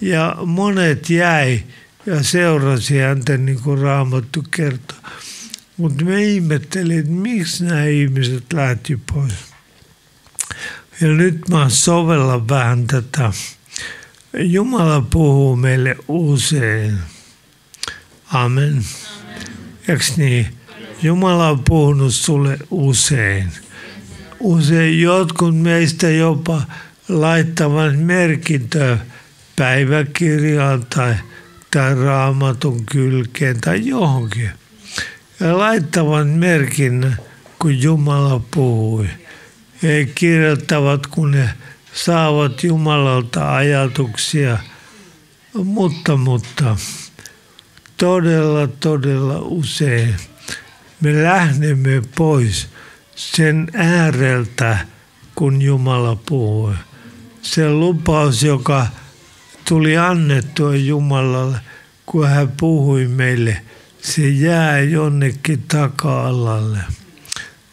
Ja 0.00 0.36
monet 0.46 1.10
jäi 1.10 1.62
ja 2.06 2.22
seurasi 2.22 2.98
häntä, 2.98 3.36
niin 3.36 3.60
kuin 3.60 3.78
Raamattu 3.78 4.44
kertoo. 4.50 4.98
Mutta 5.76 6.04
me 6.04 6.24
ihmettelin, 6.24 6.98
että 6.98 7.12
miksi 7.12 7.64
nämä 7.64 7.84
ihmiset 7.84 8.52
lähti 8.52 8.98
pois. 9.12 9.34
Ja 11.00 11.08
nyt 11.08 11.48
mä 11.48 11.68
sovellan 11.68 12.48
vähän 12.48 12.86
tätä. 12.86 13.32
Jumala 14.36 15.00
puhuu 15.00 15.56
meille 15.56 15.96
usein. 16.08 16.98
Amen. 18.32 18.84
Eikö 19.88 20.04
niin? 20.16 20.46
Jumala 21.02 21.48
on 21.48 21.64
puhunut 21.64 22.14
sulle 22.14 22.58
usein 22.70 23.52
usein 24.40 25.00
jotkut 25.00 25.58
meistä 25.58 26.10
jopa 26.10 26.62
laittavat 27.08 27.98
merkintöä 27.98 28.98
päiväkirjaan 29.56 30.86
tai, 30.94 31.14
tai 31.70 31.94
raamatun 31.94 32.86
kylkeen 32.86 33.60
tai 33.60 33.86
johonkin. 33.86 34.50
Ja 35.40 35.58
laittavat 35.58 36.38
merkinnän, 36.38 37.16
kun 37.58 37.82
Jumala 37.82 38.40
puhui. 38.54 39.08
He 39.82 40.08
kirjoittavat, 40.14 41.06
kun 41.06 41.30
ne 41.30 41.50
saavat 42.04 42.64
Jumalalta 42.64 43.56
ajatuksia. 43.56 44.58
Mutta, 45.64 46.16
mutta 46.16 46.76
todella, 47.96 48.66
todella 48.66 49.38
usein 49.38 50.14
me 51.00 51.22
lähdemme 51.22 52.02
pois– 52.16 52.68
sen 53.18 53.68
ääreltä, 53.74 54.78
kun 55.34 55.62
Jumala 55.62 56.16
puhui. 56.28 56.74
Se 57.42 57.70
lupaus, 57.70 58.42
joka 58.42 58.86
tuli 59.68 59.96
annettua 59.96 60.76
Jumalalle, 60.76 61.58
kun 62.06 62.28
hän 62.28 62.52
puhui 62.60 63.08
meille, 63.08 63.62
se 64.02 64.28
jää 64.28 64.80
jonnekin 64.80 65.62
taka-alalle. 65.68 66.78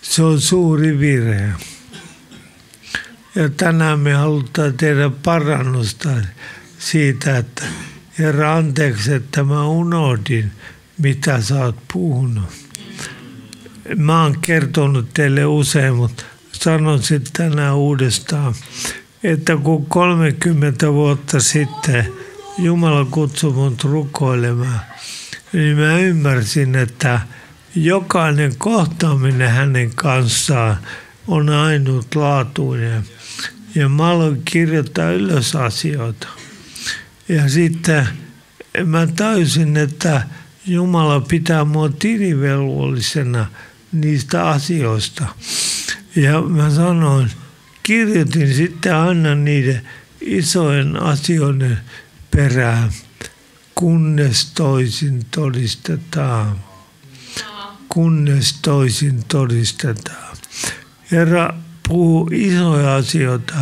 Se 0.02 0.24
on 0.24 0.42
suuri 0.42 1.00
virhe. 1.00 1.50
Ja 3.36 3.50
tänään 3.50 4.00
me 4.00 4.14
halutaan 4.14 4.74
tehdä 4.74 5.10
parannusta 5.24 6.10
siitä, 6.80 7.38
että 7.38 7.64
Herra, 8.20 8.56
anteeksi, 8.56 9.14
että 9.14 9.44
mä 9.44 9.68
unohdin, 9.68 10.52
mitä 10.98 11.42
sä 11.42 11.56
oot 11.56 11.76
puhunut 11.94 12.66
mä 13.96 14.24
oon 14.24 14.40
kertonut 14.42 15.14
teille 15.14 15.46
usein, 15.46 15.96
mutta 15.96 16.24
sanon 16.52 17.04
sitten 17.04 17.34
tänään 17.34 17.76
uudestaan, 17.76 18.56
että 19.24 19.58
kun 19.58 19.86
30 19.86 20.94
vuotta 20.94 21.40
sitten 21.40 22.08
Jumala 22.58 23.06
kutsui 23.06 23.54
mut 23.54 23.84
rukoilemaan, 23.84 24.80
niin 25.54 25.78
mä 25.78 25.98
ymmärsin, 25.98 26.76
että 26.76 27.22
jokainen 27.76 28.56
kohtaaminen 28.58 29.50
hänen 29.50 29.96
kanssaan 29.96 30.78
on 31.28 31.50
ainutlaatuinen. 31.50 33.04
Ja 33.76 33.90
mä 33.90 34.10
aloin 34.10 34.42
kirjoittaa 34.46 35.12
ylös 35.12 35.56
asioita. 35.56 36.28
Ja 37.30 37.50
sitten 37.50 38.08
mä 38.86 39.08
täysin, 39.08 39.78
että 39.78 40.22
Jumala 40.66 41.22
pitää 41.22 41.66
mua 41.66 41.90
tilivelvollisena– 41.90 43.46
niistä 44.02 44.50
asioista. 44.50 45.26
Ja 46.16 46.42
mä 46.42 46.70
sanoin, 46.70 47.32
kirjoitin 47.84 48.54
sitten 48.54 48.96
aina 48.96 49.36
niiden 49.36 49.82
isojen 50.22 51.02
asioiden 51.02 51.80
perään, 52.32 52.92
kunnes 53.76 54.46
toisin 54.46 55.26
todistetaan. 55.32 56.60
Kunnes 57.90 58.54
toisin 58.62 59.24
todistetaan. 59.28 60.38
Herra 61.12 61.54
puhuu 61.88 62.30
isoja 62.32 62.96
asioita 62.96 63.56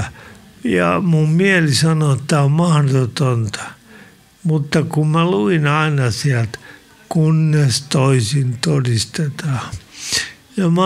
ja 0.64 1.02
mun 1.02 1.30
mieli 1.30 1.76
sanoo, 1.76 2.14
että 2.14 2.26
tämä 2.28 2.42
on 2.42 2.52
mahdotonta. 2.52 3.62
Mutta 4.44 4.84
kun 4.84 5.08
mä 5.08 5.26
luin 5.26 5.68
aina 5.68 6.12
sieltä, 6.12 6.60
kunnes 7.10 7.82
toisin 7.82 8.58
todistetaan. 8.62 9.70
Ja 10.58 10.70
mä, 10.70 10.82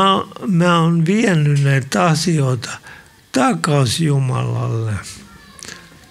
mä 0.48 0.80
oon 0.80 1.06
vienyt 1.06 1.64
näitä 1.64 2.04
asioita 2.04 2.70
takaisin 3.32 4.08
Jumalalle. 4.08 4.94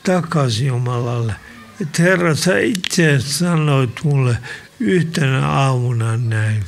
Takaisin 0.03 0.67
Jumalalle. 0.67 1.35
Että 1.81 2.03
Herra, 2.03 2.35
sä 2.35 2.59
itse 2.59 3.21
sanoit 3.21 4.01
mulle 4.05 4.39
yhtenä 4.81 5.49
aamuna 5.49 6.17
näin. 6.17 6.65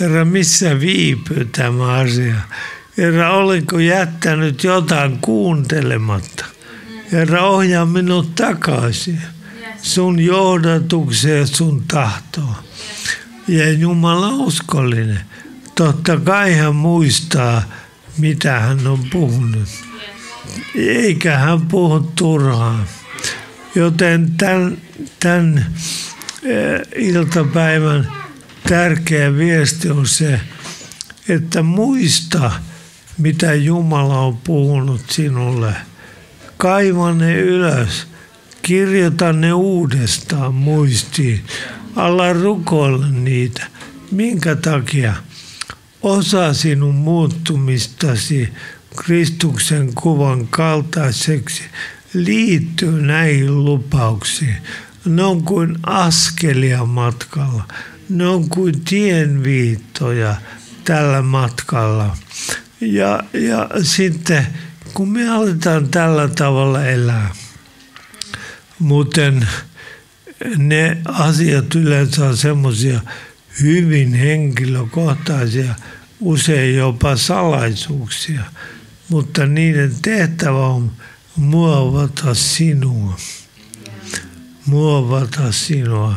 Herra, 0.00 0.24
missä 0.24 0.80
viipyy 0.80 1.44
tämä 1.44 1.92
asia? 1.92 2.36
Herra, 2.98 3.34
olenko 3.36 3.78
jättänyt 3.78 4.64
jotain 4.64 5.18
kuuntelematta? 5.18 6.44
Herra, 7.12 7.46
ohjaa 7.46 7.86
minut 7.86 8.34
takaisin 8.34 9.22
sun 9.82 10.20
johdatukseen 10.20 11.46
sun 11.46 11.84
tahtoon. 11.88 12.54
Ja 13.48 13.72
Jumala 13.72 14.28
uskollinen. 14.28 15.20
Totta 15.74 16.16
kai 16.16 16.54
hän 16.54 16.76
muistaa, 16.76 17.62
mitä 18.18 18.60
hän 18.60 18.86
on 18.86 19.06
puhunut. 19.12 19.68
Eikä 20.74 21.38
hän 21.38 21.66
puhu 21.66 22.00
turhaan. 22.00 22.86
Joten 23.74 24.36
tämän, 24.36 24.78
tämän 25.20 25.66
iltapäivän 26.96 28.12
tärkeä 28.68 29.34
viesti 29.34 29.90
on 29.90 30.06
se, 30.06 30.40
että 31.28 31.62
muista, 31.62 32.52
mitä 33.18 33.54
Jumala 33.54 34.20
on 34.20 34.36
puhunut 34.36 35.00
sinulle. 35.10 35.74
Kaiva 36.56 37.12
ne 37.12 37.34
ylös. 37.34 38.06
Kirjoita 38.62 39.32
ne 39.32 39.52
uudestaan 39.52 40.54
muistiin. 40.54 41.44
Alla 41.96 42.32
rukoilla 42.32 43.08
niitä. 43.08 43.66
Minkä 44.10 44.56
takia? 44.56 45.14
Osa 46.02 46.54
sinun 46.54 46.94
muuttumistasi 46.94 48.52
Kristuksen 48.96 49.94
kuvan 49.94 50.48
kaltaiseksi 50.48 51.62
liittyy 52.14 53.02
näihin 53.02 53.64
lupauksiin. 53.64 54.56
Ne 55.04 55.22
on 55.22 55.42
kuin 55.42 55.76
askelia 55.82 56.84
matkalla. 56.84 57.64
Ne 58.08 58.26
on 58.26 58.48
kuin 58.48 58.80
tienviittoja 58.80 60.36
tällä 60.84 61.22
matkalla. 61.22 62.16
Ja, 62.80 63.22
ja 63.32 63.68
sitten 63.82 64.46
kun 64.94 65.08
me 65.08 65.28
aletaan 65.28 65.88
tällä 65.88 66.28
tavalla 66.28 66.84
elää, 66.84 67.34
muuten 68.78 69.48
ne 70.56 70.98
asiat 71.04 71.74
yleensä 71.74 72.24
on 72.24 72.36
semmoisia 72.36 73.00
hyvin 73.62 74.14
henkilökohtaisia, 74.14 75.74
usein 76.20 76.76
jopa 76.76 77.16
salaisuuksia, 77.16 78.42
mutta 79.08 79.46
niiden 79.46 79.94
tehtävä 80.02 80.66
on 80.66 80.92
muovata 81.36 82.34
sinua. 82.34 83.16
Muovata 84.66 85.52
sinua. 85.52 86.14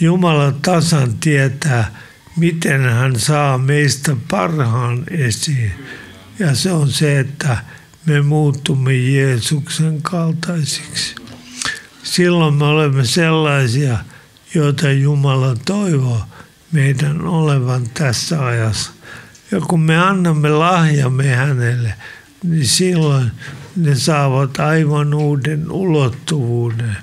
Jumala 0.00 0.52
tasan 0.52 1.18
tietää, 1.18 2.01
miten 2.36 2.82
hän 2.82 3.20
saa 3.20 3.58
meistä 3.58 4.16
parhaan 4.30 5.04
esiin. 5.10 5.72
Ja 6.38 6.54
se 6.54 6.72
on 6.72 6.90
se, 6.90 7.18
että 7.18 7.56
me 8.06 8.22
muuttumme 8.22 8.94
Jeesuksen 8.94 10.02
kaltaisiksi. 10.02 11.14
Silloin 12.02 12.54
me 12.54 12.64
olemme 12.64 13.04
sellaisia, 13.04 13.98
joita 14.54 14.90
Jumala 14.90 15.56
toivoo 15.64 16.20
meidän 16.72 17.26
olevan 17.26 17.88
tässä 17.94 18.46
ajassa. 18.46 18.90
Ja 19.50 19.60
kun 19.60 19.80
me 19.80 19.98
annamme 19.98 20.50
lahjamme 20.50 21.28
hänelle, 21.28 21.94
niin 22.44 22.66
silloin 22.66 23.30
ne 23.76 23.94
saavat 23.94 24.60
aivan 24.60 25.14
uuden 25.14 25.70
ulottuvuuden, 25.70 26.96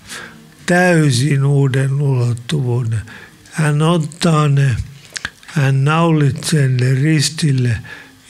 täysin 0.66 1.46
uuden 1.46 2.02
ulottuvuuden. 2.02 3.02
Hän 3.52 3.82
ottaa 3.82 4.48
ne, 4.48 4.76
hän 5.54 5.86
naulitsee 5.86 6.68
ne 6.68 6.94
ristille 6.94 7.78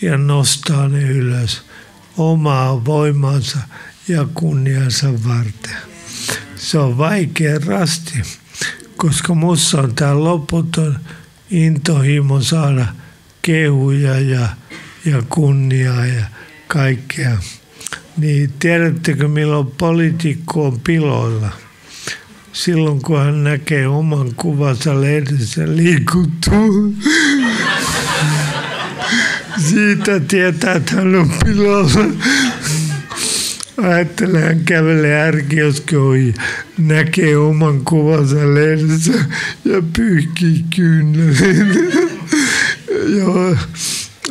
ja 0.01 0.17
nostaa 0.17 0.87
ne 0.87 1.01
ylös 1.01 1.61
omaa 2.17 2.85
voimansa 2.85 3.59
ja 4.07 4.27
kunniansa 4.33 5.13
varten. 5.27 5.75
Se 6.55 6.77
on 6.77 6.97
vaikea 6.97 7.59
rasti, 7.65 8.21
koska 8.97 9.33
mussa 9.35 9.81
on 9.81 9.95
tämä 9.95 10.23
loputon 10.23 10.99
intohimo 11.49 12.41
saada 12.41 12.85
kehuja 13.41 14.19
ja, 14.19 14.49
ja 15.05 15.23
kunniaa 15.29 16.05
ja 16.05 16.25
kaikkea. 16.67 17.37
Niin 18.17 18.53
tiedättekö 18.59 19.27
milloin 19.27 19.67
poliitikko 19.67 20.65
on 20.65 20.79
piloilla? 20.79 21.49
Silloin 22.53 23.01
kun 23.01 23.19
hän 23.19 23.43
näkee 23.43 23.87
oman 23.87 24.35
kuvansa 24.35 25.01
lehdessä 25.01 25.61
liikuttuu. 25.75 26.95
Siitä 29.69 30.19
tietää, 30.19 30.73
että 30.73 30.95
hän 30.95 31.15
on 31.15 31.31
pilalla. 31.45 32.05
Ajattelee, 33.81 34.41
hän 34.41 34.59
kävelee 34.65 35.21
ärkioski 35.21 35.95
ohi, 35.95 36.33
näkee 36.77 37.37
oman 37.37 37.81
kuvansa 37.85 38.35
lehdessä 38.35 39.13
ja 39.65 39.83
pyyhkii 39.95 40.65
kyyneleitä. 40.75 42.09
Joo, 43.17 43.55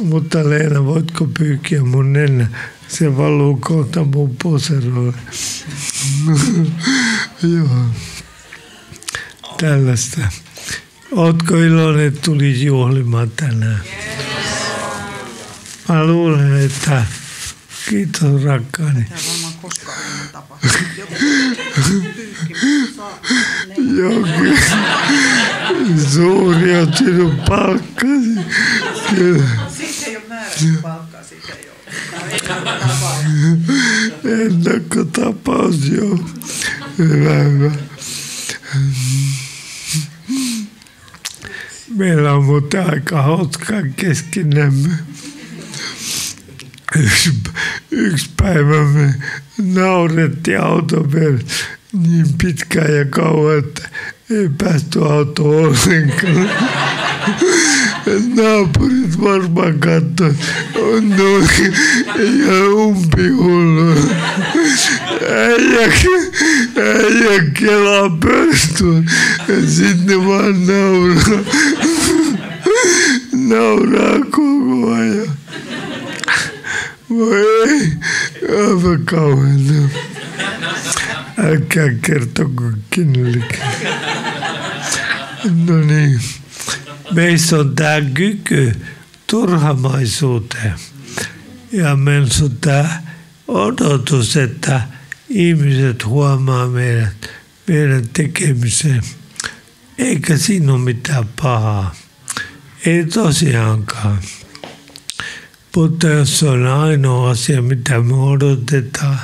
mutta 0.03 0.51
Leena, 0.51 0.85
voitko 0.85 1.29
pyyhkiä 1.39 1.85
mun 1.85 2.13
nenä? 2.13 2.47
Se 2.89 3.17
valuu 3.17 3.57
kohta 3.57 4.05
mun 4.05 4.37
poseroille. 4.43 5.13
Joo. 7.43 7.69
Tällaista. 9.61 10.21
Ootko 11.13 11.57
iloinen, 11.57 12.07
että 12.07 12.21
tuli 12.25 12.65
juhlimaan 12.65 13.31
tänään? 13.31 13.81
Mä 15.89 16.05
luulen, 16.07 16.65
että 16.67 17.05
kiitos 17.91 18.43
rakkaani. 18.43 19.07
Joku. 23.97 24.29
Suuri 26.13 26.77
on 26.77 26.97
sinun 26.97 27.41
palkkasi. 27.49 28.39
Kyllä. 29.15 29.45
Siitä 29.77 30.07
ei 30.07 30.17
ole 30.17 30.25
määrätty 30.29 30.79
palkkaa, 30.83 31.23
siitä 31.23 31.53
ei 31.53 31.69
ole. 31.71 31.79
Ennakkotapaus, 34.45 35.85
joo. 35.85 36.19
Hyvä, 36.99 37.35
hyvä. 37.35 37.71
Meillä 41.97 42.33
on 42.33 42.45
muuten 42.45 42.91
aika 42.91 43.23
hauskaa 43.23 43.83
keskenämme. 43.97 44.89
Yksi, 46.97 47.33
yksi 47.91 48.31
päivä 48.37 48.85
me 48.85 49.15
naurettiin 49.59 50.61
auton 50.61 51.11
niin 51.93 52.27
pitkään 52.43 52.95
ja 52.95 53.05
kauan, 53.05 53.59
että 53.59 53.89
ei 54.31 54.49
päästy 54.59 55.05
autoon 55.05 55.57
ollenkaan. 55.57 56.51
Naapurit 58.35 59.21
varmaan 59.21 59.79
katsoi, 59.79 60.35
on 60.75 61.09
noin 61.09 61.49
ihan 62.19 62.73
umpihullu. 62.73 63.95
Äijä, 65.31 65.93
äijä 66.77 67.43
kelaa 67.55 68.11
pörstuun 68.21 69.11
ja 69.49 69.71
sitten 69.71 70.27
vaan 70.27 70.67
nauraa. 70.67 71.45
Nauraa 73.33 74.19
koko 74.31 74.93
ajan. 74.95 75.39
Voi 77.11 77.69
ei, 77.69 77.93
aivan 78.59 79.05
kauhean. 79.05 79.91
Älkää 81.45 81.89
kertoko 82.03 82.63
kenellekään. 82.91 83.73
No 85.67 85.77
niin. 85.81 86.21
Meissä 87.13 87.57
on 87.57 87.75
tämä 87.75 88.01
kyky 88.15 88.73
turhamaisuuteen. 89.27 90.75
Ja 91.73 91.97
meillä 91.97 92.29
on 92.43 92.57
tämä 92.61 93.03
odotus, 93.49 94.37
että 94.37 94.83
ihmiset 95.29 96.05
huomaa 96.05 96.67
meidät, 96.67 97.31
meidän 97.67 98.09
tekemiseen. 98.13 99.03
Eikä 99.99 100.37
siinä 100.37 100.73
ole 100.73 100.81
mitään 100.81 101.29
pahaa. 101.43 101.95
Ei 102.87 103.05
tosiaankaan. 103.05 104.19
Mutta 105.77 106.09
jos 106.09 106.43
on 106.43 106.67
ainoa 106.67 107.31
asia, 107.31 107.63
mitä 107.63 108.01
me 108.01 108.15
odotetaan, 108.15 109.19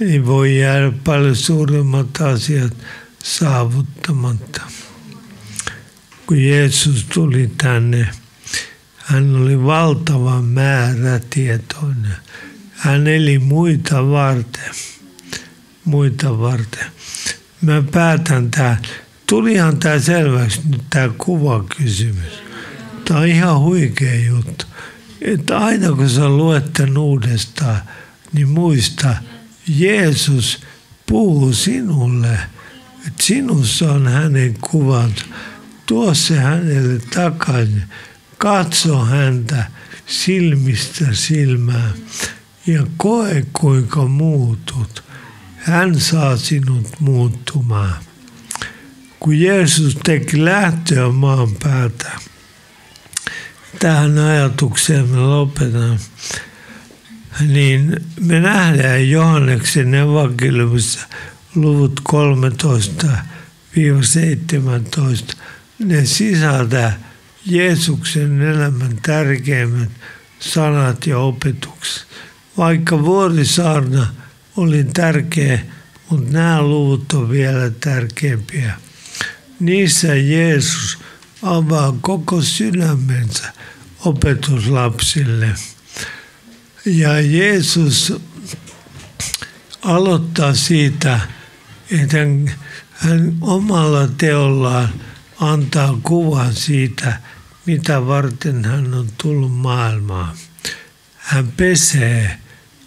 niin 0.00 0.26
voi 0.26 0.58
jäädä 0.58 0.92
paljon 1.04 1.36
suuremmat 1.36 2.20
asiat 2.20 2.72
saavuttamatta. 3.22 4.60
Kun 6.26 6.42
Jeesus 6.42 7.06
tuli 7.14 7.50
tänne, 7.62 8.08
hän 8.96 9.36
oli 9.36 9.64
valtavan 9.64 10.44
määrätietoinen. 10.44 12.16
Hän 12.72 13.06
eli 13.06 13.38
muita 13.38 14.10
varten. 14.10 14.70
Muita 15.84 16.38
varten. 16.38 16.86
Mä 17.60 17.82
päätän 17.92 18.50
tämä. 18.50 18.76
Tulihan 19.26 19.76
tämä 19.76 19.98
selväksi 19.98 20.60
nyt 20.70 20.82
tämä 20.90 21.08
kuvakysymys. 21.18 22.42
Tämä 23.04 23.20
on 23.20 23.26
ihan 23.26 23.60
huikea 23.60 24.24
juttu. 24.24 24.64
Että 25.20 25.58
aina 25.58 25.92
kun 25.92 26.10
sä 26.10 26.28
luet 26.28 26.72
tämän 26.72 26.98
uudestaan, 26.98 27.80
niin 28.32 28.48
muista, 28.48 29.16
Jeesus 29.68 30.60
puhuu 31.06 31.52
sinulle. 31.52 32.38
Että 33.06 33.22
sinussa 33.22 33.92
on 33.92 34.08
hänen 34.08 34.54
kuvansa. 34.60 35.24
Tuo 35.86 36.14
se 36.14 36.38
hänelle 36.38 37.00
takaisin. 37.14 37.82
Katso 38.38 39.04
häntä 39.04 39.64
silmistä 40.06 41.04
silmään 41.12 41.92
ja 42.66 42.86
koe 42.96 43.46
kuinka 43.52 44.06
muutut. 44.06 45.04
Hän 45.56 46.00
saa 46.00 46.36
sinut 46.36 47.00
muuttumaan. 47.00 47.94
Kun 49.20 49.40
Jeesus 49.40 49.98
teki 50.04 50.44
lähtöä 50.44 51.08
maan 51.08 51.48
päältä, 51.62 52.10
tähän 53.78 54.18
ajatukseen 54.18 55.08
me 55.08 55.16
lopetan, 55.16 55.98
niin 57.46 57.96
me 58.20 58.40
nähdään 58.40 59.10
Johanneksen 59.10 59.94
evankeliumissa 59.94 61.00
luvut 61.54 62.00
13-17. 62.12 62.16
Ne 65.78 66.06
sisältää 66.06 67.00
Jeesuksen 67.46 68.42
elämän 68.42 68.98
tärkeimmät 69.02 69.90
sanat 70.40 71.06
ja 71.06 71.18
opetukset. 71.18 72.06
Vaikka 72.56 73.04
vuorisaarna 73.04 74.06
oli 74.56 74.84
tärkeä, 74.84 75.58
mutta 76.10 76.32
nämä 76.32 76.62
luvut 76.62 77.12
on 77.12 77.30
vielä 77.30 77.70
tärkeämpiä. 77.70 78.74
Niissä 79.60 80.14
Jeesus 80.14 80.98
avaa 81.42 81.96
koko 82.00 82.42
sydämensä 82.42 83.52
opetuslapsille. 84.04 85.48
Ja 86.84 87.20
Jeesus 87.20 88.12
aloittaa 89.82 90.54
siitä, 90.54 91.20
että 91.90 92.16
hän 92.92 93.36
omalla 93.40 94.08
teollaan 94.08 94.88
antaa 95.40 95.98
kuvan 96.02 96.54
siitä, 96.54 97.20
mitä 97.66 98.06
varten 98.06 98.64
hän 98.64 98.94
on 98.94 99.08
tullut 99.18 99.52
maailmaan. 99.52 100.36
Hän 101.16 101.52
pesee 101.52 102.38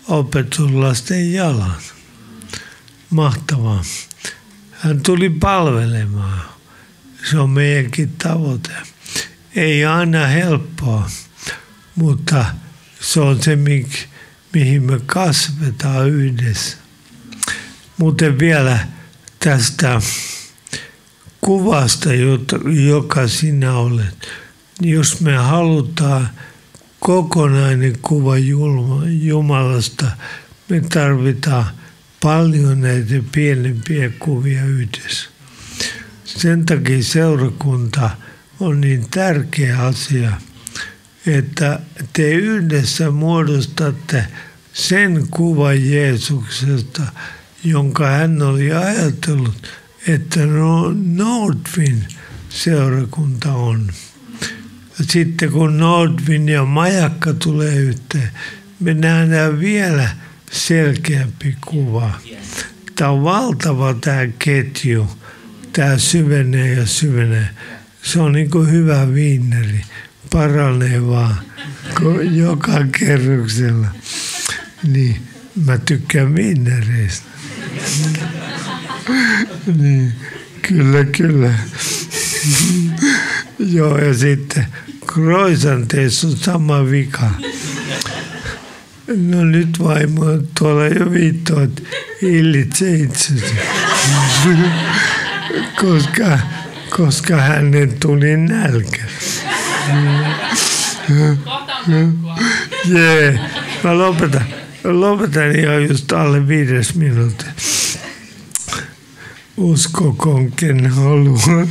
opetuslasten 0.08 1.34
jalan. 1.34 1.76
Mahtavaa. 3.10 3.84
Hän 4.72 5.00
tuli 5.04 5.30
palvelemaan. 5.30 6.42
Se 7.30 7.40
on 7.40 7.50
meidänkin 7.50 8.10
tavoite. 8.18 8.72
Ei 9.56 9.86
aina 9.86 10.28
helppoa, 10.28 11.10
mutta 11.96 12.46
se 13.00 13.20
on 13.20 13.44
se, 13.44 13.58
mihin 14.54 14.84
me 14.84 15.00
kasvetaan 15.06 16.10
yhdessä. 16.10 16.78
Muuten 17.98 18.40
vielä 18.40 18.88
tästä 19.40 20.02
kuvasta, 21.48 22.10
joka 22.88 23.28
sinä 23.28 23.74
olet. 23.74 24.28
Jos 24.82 25.22
me 25.22 25.36
halutaan 25.36 26.30
kokonainen 27.00 27.98
kuva 28.02 28.38
Jumalasta, 29.08 30.06
me 30.70 30.82
tarvitaan 30.94 31.66
paljon 32.22 32.82
näitä 32.82 33.14
pienempiä 33.32 34.10
kuvia 34.20 34.66
yhdessä. 34.66 35.30
Sen 36.26 36.66
takia 36.66 37.04
seurakunta 37.04 38.10
on 38.60 38.82
niin 38.82 39.10
tärkeä 39.10 39.80
asia, 39.80 40.32
että 41.26 41.80
te 42.14 42.30
yhdessä 42.32 43.12
muodostatte 43.12 44.26
sen 44.74 45.28
kuvan 45.32 45.90
Jeesuksesta, 45.92 47.04
jonka 47.64 48.08
hän 48.08 48.42
oli 48.42 48.74
ajatellut, 48.74 49.87
että 50.08 50.46
no, 50.46 50.94
Nordvin 51.06 52.06
seurakunta 52.50 53.54
on. 53.54 53.88
Sitten 55.02 55.52
kun 55.52 55.78
Nordvin 55.78 56.50
ja 56.50 56.66
Majakka 56.66 57.34
tulee 57.34 57.76
yhteen, 57.76 58.32
me 58.80 58.94
nähdään 58.94 59.60
vielä 59.60 60.10
selkeämpi 60.52 61.58
kuva. 61.66 62.20
Tämä 62.96 63.12
on 63.12 63.24
valtava 63.24 63.94
tämä 63.94 64.28
ketju. 64.40 65.08
Tämä 65.74 65.98
syvenee 65.98 66.74
ja 66.74 66.86
syvenee. 66.86 67.50
Se 68.04 68.20
on 68.20 68.32
niin 68.32 68.50
kuin 68.50 68.72
hyvä 68.72 69.14
viineri. 69.14 69.82
Paranee 70.32 71.08
vaan 71.08 71.36
joka 72.32 72.86
kerroksella. 73.00 73.88
Niin, 74.88 75.22
mä 75.66 75.78
tykkään 75.78 76.36
viinereistä. 76.36 77.28
niin, 79.82 80.14
kyllä, 80.62 81.04
kyllä. 81.04 81.54
Joo, 83.76 83.98
ja 83.98 84.14
sitten 84.14 84.66
kroisanteissa 85.08 86.28
on 86.28 86.38
sama 86.38 86.86
vika. 86.92 87.32
No 89.18 89.46
nyt 89.46 89.80
vaimo 89.80 90.26
tuolla 90.60 90.88
jo 90.88 91.12
viittoo, 91.12 91.62
että 91.62 91.82
hillitse 92.22 92.96
itsesi. 92.96 93.56
koska, 95.82 96.40
koska 96.90 97.36
hänen 97.36 97.94
tuli 98.00 98.38
nälkä. 98.38 99.04
Jee, 102.86 103.30
yeah. 103.30 103.52
mä 103.84 103.98
lopetan. 103.98 104.46
Lopetan 104.84 105.60
ihan 105.60 105.84
just 105.84 106.12
alle 106.12 106.48
viides 106.48 106.96
minuutti. 106.96 107.46
Uskokoon, 109.58 110.52
ken 110.52 110.88
haluaa. 110.88 111.68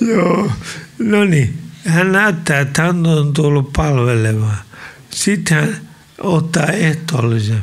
Joo, 0.00 0.50
no 0.98 1.24
niin. 1.24 1.58
Hän 1.86 2.12
näyttää, 2.12 2.60
että 2.60 2.82
hän 2.82 3.06
on 3.06 3.32
tullut 3.32 3.72
palvelemaan. 3.72 4.56
Sitten 5.10 5.56
hän 5.58 5.80
ottaa 6.18 6.66
ehtoollisen. 6.66 7.62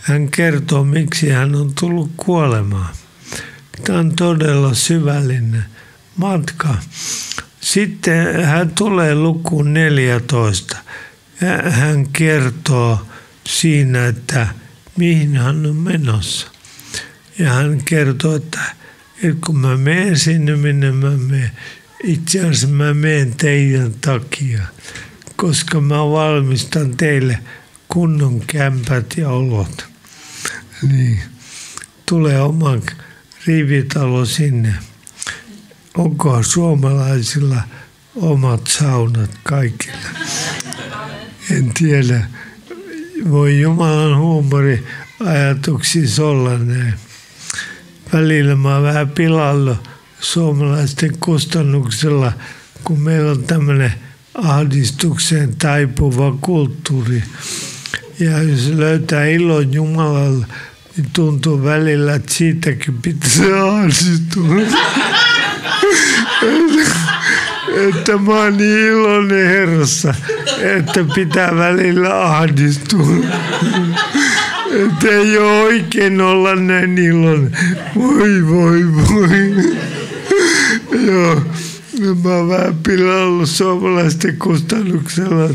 Hän 0.00 0.30
kertoo, 0.30 0.84
miksi 0.84 1.30
hän 1.30 1.54
on 1.54 1.72
tullut 1.80 2.10
kuolemaan. 2.16 2.94
Tämä 3.84 3.98
on 3.98 4.16
todella 4.16 4.74
syvällinen 4.74 5.64
matka. 6.16 6.74
Sitten 7.60 8.44
hän 8.44 8.70
tulee 8.70 9.14
lukuun 9.14 9.74
14. 9.74 10.76
Hän 11.70 12.06
kertoo 12.12 13.06
siinä, 13.48 14.06
että 14.06 14.48
mihin 14.96 15.36
hän 15.36 15.66
on 15.66 15.76
menossa. 15.76 16.50
Ja 17.38 17.52
hän 17.52 17.84
kertoo, 17.84 18.36
että, 18.36 18.60
että 19.22 19.38
kun 19.46 19.58
mä 19.58 19.76
menen 19.76 20.18
sinne, 20.18 20.56
minne 20.56 20.92
mä 20.92 21.10
menen, 21.10 21.50
itse 22.04 22.40
asiassa 22.40 22.66
mä 22.66 22.94
menen 22.94 23.34
teidän 23.34 23.94
takia, 24.00 24.62
koska 25.36 25.80
mä 25.80 25.98
valmistan 25.98 26.96
teille 26.96 27.38
kunnon 27.88 28.40
kämpät 28.46 29.14
ja 29.16 29.28
olot. 29.28 29.86
Niin, 30.82 31.20
tulee 32.08 32.40
oma 32.40 32.76
rivitalo 33.46 34.24
sinne. 34.24 34.74
Onko 35.96 36.42
suomalaisilla 36.42 37.62
omat 38.16 38.66
saunat 38.66 39.30
kaikilla? 39.42 40.08
En 41.50 41.74
tiedä. 41.74 42.26
Voi 43.30 43.60
Jumalan 43.60 44.18
huumori 44.18 44.86
ajatuksissa 45.20 46.26
olla 46.26 46.58
näin. 46.58 46.94
Välillä 48.12 48.56
mä 48.56 48.74
oon 48.74 48.82
vähän 48.82 49.08
pilalla 49.08 49.76
suomalaisten 50.20 51.18
kustannuksella 51.20 52.32
kun 52.84 53.00
meillä 53.00 53.30
on 53.30 53.42
tämmöinen 53.42 53.92
ahdistukseen 54.34 55.56
taipuva 55.56 56.38
kulttuuri. 56.40 57.22
Ja 58.18 58.42
jos 58.42 58.68
löytää 58.68 59.26
ilon 59.26 59.72
Jumalalla, 59.72 60.46
niin 60.96 61.10
tuntuu 61.12 61.64
välillä, 61.64 62.14
että 62.14 62.34
siitäkin 62.34 63.02
pitäisi 63.02 63.52
ahdistua. 63.52 64.44
että 67.76 68.18
mä 68.18 68.32
oon 68.32 68.56
niin 68.56 68.78
iloinen 68.78 69.48
Herrassa, 69.48 70.14
että 70.58 71.04
pitää 71.14 71.56
välillä 71.56 72.26
ahdistua. 72.26 73.06
Että 74.70 75.08
ei 75.08 75.38
ole 75.38 75.62
oikein 75.62 76.20
olla 76.20 76.56
näin 76.56 76.98
iloinen. 76.98 77.58
Voi, 77.94 78.48
voi, 78.48 78.86
voi. 78.94 79.54
Joo. 81.06 81.42
Mä 82.24 82.30
oon 82.30 82.48
vähän 82.48 82.74
pilannut 82.82 83.48
suomalaisten 83.48 84.36
kustannuksella, 84.36 85.50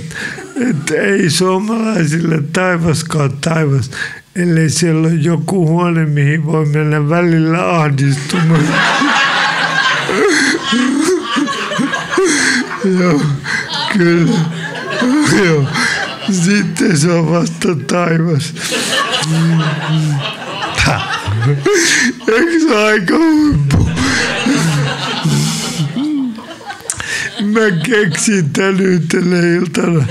että 0.69 0.95
ei 0.95 1.29
suomalaisille 1.29 2.43
taivaskaan 2.53 3.31
taivas, 3.41 3.91
ellei 4.35 4.69
siellä 4.69 5.07
ole 5.07 5.13
joku 5.13 5.67
huone, 5.67 6.05
mihin 6.05 6.45
voi 6.45 6.65
mennä 6.65 7.09
välillä 7.09 7.79
ahdistumaan. 7.79 8.67
Joo, 12.83 13.21
kyllä. 13.97 14.39
Joo. 15.45 15.67
Sitten 16.31 16.97
se 16.97 17.11
on 17.11 17.31
vasta 17.31 17.75
taivas. 17.87 18.53
Eikö 22.27 22.59
se 22.67 22.85
aika 22.85 23.17
huippu? 23.17 23.89
Mä 27.41 27.83
keksin 27.85 28.49
tän 28.49 28.79
yhtenä 28.79 29.39
iltana. 29.39 30.05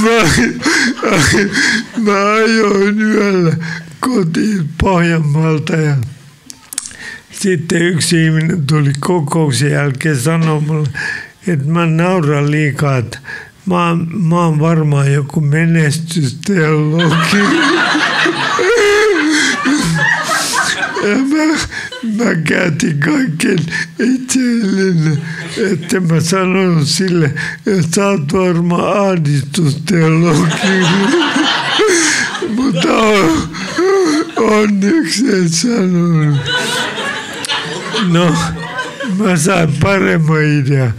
Mä, 0.00 0.28
mä 1.96 2.32
ajoin 2.34 3.02
yöllä 3.02 3.56
kotiin 4.00 4.68
Pohjanmaalta 4.80 5.76
ja 5.76 5.96
sitten 7.44 7.82
yksi 7.82 8.24
ihminen 8.24 8.66
tuli 8.66 8.92
kokouksen 9.00 9.70
jälkeen 9.70 10.20
sanoa 10.20 10.62
että 11.46 11.66
mä 11.66 11.86
nauran 11.86 12.50
liikaa, 12.50 12.96
että 12.96 13.18
mä, 13.66 13.96
mä 14.28 14.44
oon 14.44 14.60
varmaan 14.60 15.12
joku 15.12 15.40
menestysteologi. 15.40 17.36
Ja 21.02 21.16
mä, 21.16 21.58
mä 22.24 22.34
käytin 22.48 23.00
kaiken 23.00 23.58
itselleni, 23.98 25.18
että 25.72 26.00
mä 26.00 26.20
sanon 26.20 26.86
sille, 26.86 27.34
että 27.66 27.88
sä 27.94 28.06
oot 28.06 28.32
varmaan 28.32 29.08
ahdistusteologi. 29.08 30.50
Mutta 32.56 32.96
on, 32.96 33.48
onneksi 34.36 35.24
en 35.28 35.48
sanonut. 35.48 36.40
No, 38.02 38.34
mä 39.18 39.36
sain 39.36 39.72
paremman 39.82 40.42
idean. 40.42 40.94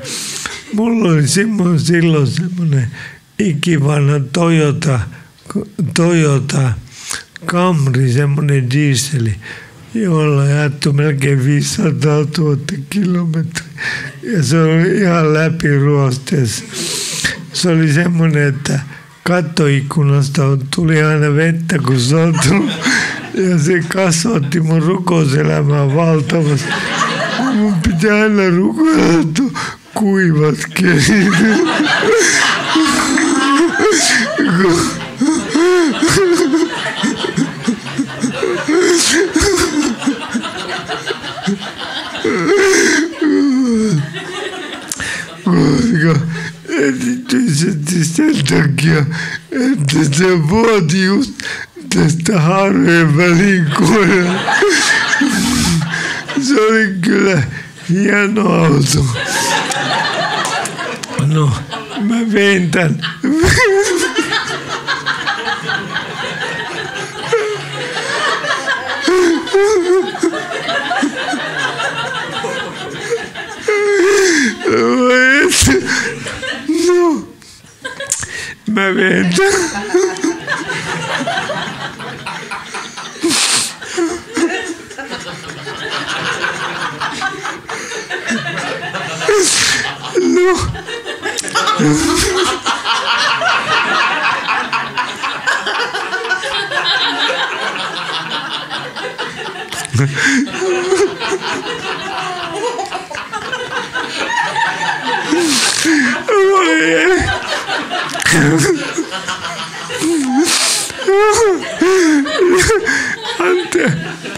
Mulla 0.74 1.12
oli 1.12 1.28
semmoinen, 1.28 1.80
silloin 1.80 2.28
semmoinen 2.28 2.88
ikivanha 3.40 4.20
Toyota, 4.34 5.00
Toyota 5.96 6.72
Camry, 7.46 8.12
semmoinen 8.12 8.72
dieseli, 8.72 9.36
jolla 9.94 10.42
on 10.42 10.50
jaettu 10.50 10.94
melkein 10.94 11.46
500 11.46 12.26
000 12.38 12.58
kilometriä. 12.90 13.68
Ja 14.24 14.44
se 14.44 14.62
oli 14.62 14.98
ihan 14.98 15.34
läpiruosteessa. 15.34 16.64
Se 17.54 17.70
oli 17.70 17.94
semmoinen, 17.94 18.48
että 18.48 18.80
kattoikkunasta 19.24 20.44
tuli 20.76 21.04
aina 21.04 21.36
vettä, 21.36 21.80
kun 21.80 22.00
Я 23.38 23.58
zic, 23.58 23.88
casă, 23.88 24.40
timă 24.50 24.78
rucozele 24.78 25.62
mea, 25.62 25.84
valtă, 25.84 26.38
vă 26.38 26.58
un 27.64 27.74
pitea 27.82 28.26
la 28.26 28.50
rucoză, 28.50 29.52
cui 29.94 30.30
vă 30.30 30.54
schierit. 30.58 31.34
Говорю, 45.46 46.16
это 46.68 47.08
ты 47.30 47.40
сидишь, 47.54 48.44
так 48.48 48.82
я, 48.82 49.06
это 49.52 50.04
завод, 50.04 50.92
tästä 51.96 52.42
harveen 52.42 53.18
välin 53.18 53.66
kohdalla. 53.78 54.40
Se 56.42 56.62
oli 56.62 56.96
kyllä 57.02 57.44
hieno 57.90 58.64
auto. 58.64 59.06
No, 61.26 61.52
mä 62.00 62.16
vein 62.34 62.72
tän. 62.72 63.02
No. 76.88 77.28
Mä 78.68 78.96
vein 78.96 79.36
tän. 79.36 80.15
At, 91.86 91.94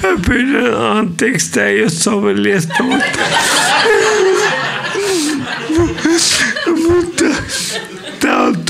jeg 0.03 0.17
begynner 0.25 0.73
å 0.73 0.81
ha 0.81 1.05
tekst 1.19 1.55
jeg 1.55 1.85
har 1.85 1.93
sovet 1.95 2.43
lest 2.43 2.75
opp. 2.83 3.66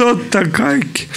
Totta 0.08 0.48
kaikki. 0.52 1.10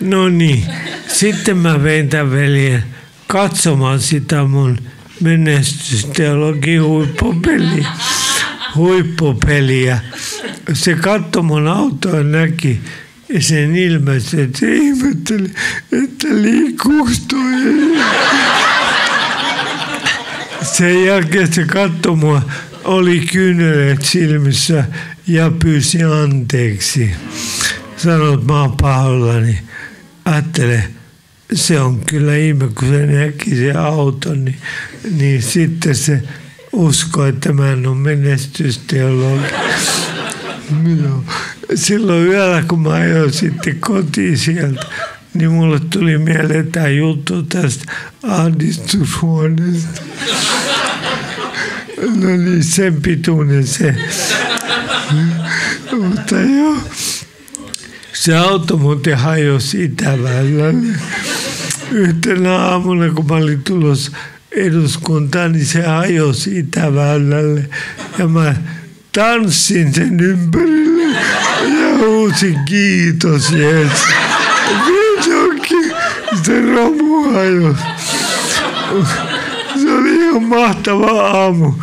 No 0.00 0.28
niin, 0.28 0.64
sitten 1.08 1.56
mä 1.56 1.82
vein 1.82 2.08
tämän 2.08 2.30
veljen 2.30 2.84
katsomaan 3.26 4.00
sitä 4.00 4.44
mun 4.44 4.78
menestysteologi 5.20 6.76
huippupeliä. 6.76 7.88
huippupeliä. 8.74 9.98
Se 10.72 10.94
katsoi 10.94 11.42
mun 11.42 11.68
autoa 11.68 12.22
näki 12.22 12.80
ja 13.28 13.42
sen 13.42 13.76
ilmesi, 13.76 14.40
että 14.40 14.58
se 14.58 14.74
ihmetteli, 14.74 15.50
että 16.04 16.28
liikkuuko 16.30 17.10
toi. 17.28 17.98
Sen 20.62 21.04
jälkeen 21.04 21.52
se 21.52 21.64
katsoi 21.64 22.16
mua, 22.16 22.42
oli 22.84 23.20
kyyneleet 23.20 24.04
silmissä 24.04 24.84
ja 25.26 25.50
pyysi 25.62 26.04
anteeksi. 26.04 27.10
Sanoi, 27.98 28.34
että 28.34 28.46
mä 28.46 28.60
oon 28.60 28.76
pahoillani. 28.80 29.58
Ajattele, 30.24 30.84
se 31.52 31.80
on 31.80 32.00
kyllä 32.06 32.36
ihme, 32.36 32.68
kun 32.78 32.88
se 32.88 33.06
näki 33.06 33.56
se 33.56 33.72
auton, 33.72 34.44
niin, 34.44 34.58
niin 35.10 35.42
sitten 35.42 35.94
se 35.94 36.22
uskoi, 36.72 37.28
että 37.28 37.52
mä 37.52 37.72
en 37.72 37.86
ole 37.86 37.96
menestysteologi. 37.96 39.44
Joo. 41.02 41.24
Silloin 41.74 42.26
yöllä, 42.26 42.62
kun 42.68 42.80
mä 42.80 42.90
ajoin 42.90 43.32
sitten 43.32 43.80
kotiin 43.80 44.38
sieltä, 44.38 44.86
niin 45.34 45.50
mulle 45.50 45.80
tuli 45.80 46.18
mieleen 46.18 46.72
tämä 46.72 46.88
juttu 46.88 47.42
tästä 47.42 47.92
ahdistushuoneesta. 48.22 50.02
No 52.14 52.36
niin, 52.36 52.64
sen 52.64 53.02
pituinen 53.02 53.66
se. 53.66 53.94
Mutta 55.92 56.34
joo. 56.36 56.76
Se 58.18 58.36
auto 58.36 58.76
muuten 58.76 59.18
hajosi 59.18 59.84
Itäväylälle. 59.84 60.98
Yhtenä 61.90 62.56
aamuna, 62.56 63.12
kun 63.14 63.26
mä 63.26 63.34
olin 63.34 63.62
tulossa 63.64 64.12
eduskuntaan, 64.52 65.52
niin 65.52 65.66
se 65.66 65.82
hajosi 65.82 66.58
Itäväylälle. 66.58 67.68
Ja 68.18 68.28
mä 68.28 68.54
tanssin 69.12 69.94
sen 69.94 70.20
ympärille 70.20 71.16
ja 71.80 71.98
huusin 71.98 72.58
kiitos 72.64 73.50
Jeesus. 73.50 74.06
Se 76.42 76.60
romu 76.60 77.32
hajosi. 77.32 77.82
Se 79.82 79.92
oli 79.92 80.16
ihan 80.16 80.42
mahtava 80.42 81.22
aamu. 81.22 81.74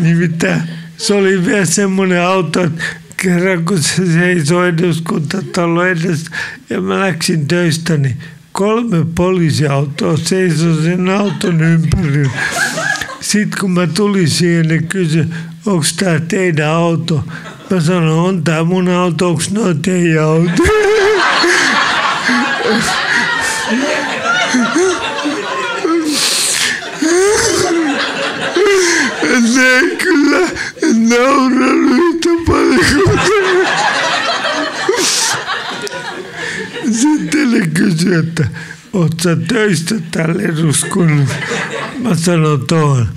Nimittäin 0.00 0.62
se 0.96 1.14
oli 1.14 1.46
vielä 1.46 1.64
semmoinen 1.64 2.22
auto, 2.22 2.62
että 2.64 2.82
kerran 3.24 3.64
kun 3.64 3.82
se 3.82 4.12
seisoi 4.12 4.68
eduskuntatalon 4.68 5.88
edessä 5.88 6.30
ja 6.70 6.80
mä 6.80 7.00
läksin 7.00 7.48
töistä, 7.48 7.96
niin 7.96 8.16
kolme 8.52 9.06
poliisiautoa 9.14 10.16
seisoi 10.16 10.82
sen 10.82 11.08
auton 11.08 11.60
ympärillä. 11.60 12.30
Sitten 13.20 13.60
kun 13.60 13.70
mä 13.70 13.86
tulin 13.86 14.30
siihen, 14.30 14.68
ne 14.68 14.78
kysyi, 14.78 15.24
onko 15.66 15.84
tämä 15.96 16.20
teidän 16.20 16.70
auto? 16.70 17.24
Mä 17.70 17.80
sanoin, 17.80 18.28
on 18.28 18.44
tämä 18.44 18.64
mun 18.64 18.88
auto, 18.88 19.28
onko 19.28 19.42
noin 19.50 19.82
teidän 19.82 20.24
auto? 20.24 20.62
Ne 29.54 29.96
kyllä 29.96 30.48
nauranut 31.08 31.98
yhtä 31.98 32.28
paljon 32.46 33.02
kuin 33.02 33.18
Ne 37.24 37.66
kysyi, 37.74 38.14
että 38.14 38.48
oot 38.92 39.20
sä 39.22 39.36
töistä 39.36 39.94
tälle 40.10 40.42
eduskunnassa? 40.42 41.34
Mä 41.98 42.14
sanon 42.14 42.66
tuohon. 42.66 43.08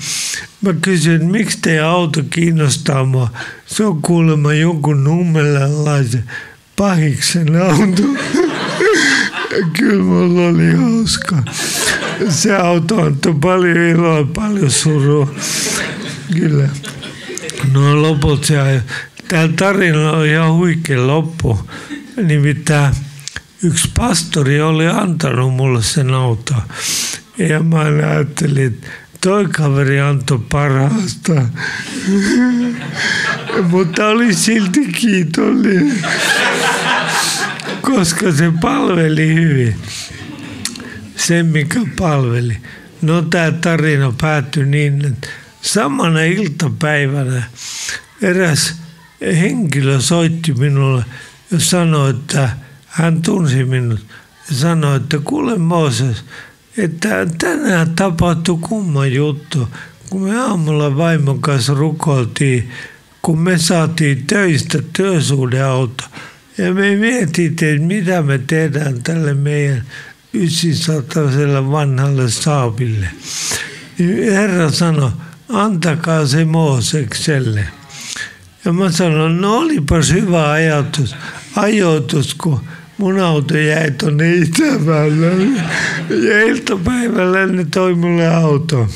Mä 0.62 0.74
kysyin, 0.82 1.16
että 1.16 1.28
miksi 1.28 1.58
teidän 1.62 1.86
auto 1.86 2.24
kiinnostaa 2.30 3.06
mua? 3.06 3.32
Se 3.66 3.84
on 3.84 4.02
kuulemma 4.02 4.54
jonkun 4.54 5.04
nummelalaisen 5.04 6.24
pahiksen 6.76 7.62
auto. 7.62 8.04
Kyllä 9.78 10.04
mulla 10.04 10.48
oli 10.48 10.72
hauska. 10.72 11.44
Se 12.30 12.56
auto 12.56 13.02
antoi 13.02 13.36
paljon 13.42 13.78
iloa, 13.78 14.28
paljon 14.36 14.72
surua. 14.72 15.36
Kyllä. 16.34 16.70
No 17.74 18.02
loput 18.02 18.44
se 18.44 18.82
Tämä 19.28 19.50
tarina 19.56 20.12
on 20.12 20.26
ihan 20.26 20.54
huikea 20.54 21.08
loppu. 21.08 21.60
Nimittäin 22.24 22.96
yksi 23.64 23.90
pastori 23.98 24.62
oli 24.62 24.88
antanut 24.88 25.54
mulle 25.54 25.84
sen 25.84 26.14
auton. 26.14 26.62
Ja 27.38 27.60
mä 27.60 27.80
ajattelin, 27.80 28.68
että 28.68 28.88
toi 29.22 29.46
kaveri 29.46 30.02
antoi 30.02 30.40
parhaasta. 30.52 31.34
Mutta 33.70 34.08
oli 34.08 34.34
silti 34.34 34.86
kiitollinen, 34.86 36.06
koska 37.82 38.32
se 38.32 38.52
palveli 38.62 39.34
hyvin. 39.34 39.76
Se, 41.16 41.44
mikä 41.44 41.80
palveli. 42.00 42.58
No 43.02 43.22
tämä 43.22 43.52
tarina 43.52 44.14
päättyi 44.22 44.66
niin, 44.66 45.06
että 45.06 45.28
samana 45.62 46.22
iltapäivänä 46.22 47.44
eräs 48.22 48.76
henkilö 49.22 50.02
soitti 50.02 50.54
minulle 50.54 51.06
ja 51.52 51.60
sanoi, 51.60 52.10
että 52.10 52.50
hän 52.98 53.22
tunsi 53.22 53.66
minut 53.66 54.00
ja 54.50 54.56
sanoi, 54.56 54.98
että 54.98 55.20
kuule 55.24 55.58
Mooses, 55.58 56.24
että 56.78 57.28
tänään 57.38 57.96
tapahtui 57.96 58.58
kumma 58.62 59.06
juttu, 59.06 59.68
kun 60.10 60.22
me 60.22 60.40
aamulla 60.40 60.98
vaimon 60.98 61.42
kanssa 61.42 61.74
rukoiltiin, 61.74 62.72
kun 63.22 63.40
me 63.40 63.58
saatiin 63.58 64.28
töistä 64.28 64.80
työsuhdeauto. 64.94 66.04
Ja 66.58 66.74
me 66.74 66.96
mietittiin, 66.96 67.76
että 67.76 67.88
mitä 67.88 68.22
me 68.22 68.38
tehdään 68.38 69.04
tälle 69.04 69.34
meidän 69.34 69.84
900 70.34 71.72
vanhalle 71.72 72.30
saaville. 72.30 73.08
Niin 73.98 74.34
Herra 74.34 74.72
sanoi, 74.72 75.12
antakaa 75.50 76.28
se 76.28 76.46
Moosekselle. 76.46 77.68
Ja 78.66 78.74
mä 78.74 78.92
sanoin, 78.92 79.42
no 79.42 79.58
olipas 79.58 80.12
hyvä 80.12 80.52
ajatus, 80.52 81.16
ajoitus, 81.56 82.36
kun 82.36 82.62
mun 82.98 83.20
auto 83.20 83.58
jäi 83.58 83.92
tuonne 83.92 84.36
Itävälle. 84.36 85.32
Ja 86.10 86.42
iltapäivällä 86.42 87.46
ne 87.46 87.66
toi 87.74 87.96
mulle 87.96 88.28
auto. 88.28 88.88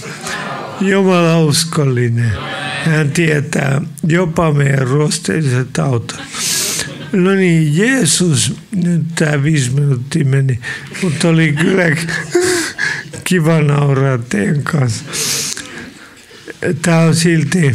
Jumala 0.82 1.40
uskollinen. 1.40 2.32
Hän 2.86 3.12
tietää 3.12 3.82
jopa 4.08 4.54
meidän 4.54 4.88
ruosteiset 4.88 5.80
autot. 5.80 6.22
No 7.12 7.32
niin, 7.32 7.78
Jeesus, 7.78 8.54
nyt 8.76 9.02
tämä 9.16 9.44
viisi 9.44 9.70
minuuttia 9.72 10.26
meni, 10.26 10.60
mutta 11.04 11.28
oli 11.28 11.54
kyllä 11.54 11.84
kiva 13.24 13.62
nauraa 13.62 14.18
teidän 14.18 14.64
kanssa. 14.64 15.04
Tämä 16.82 17.00
on 17.00 17.16
silti, 17.16 17.74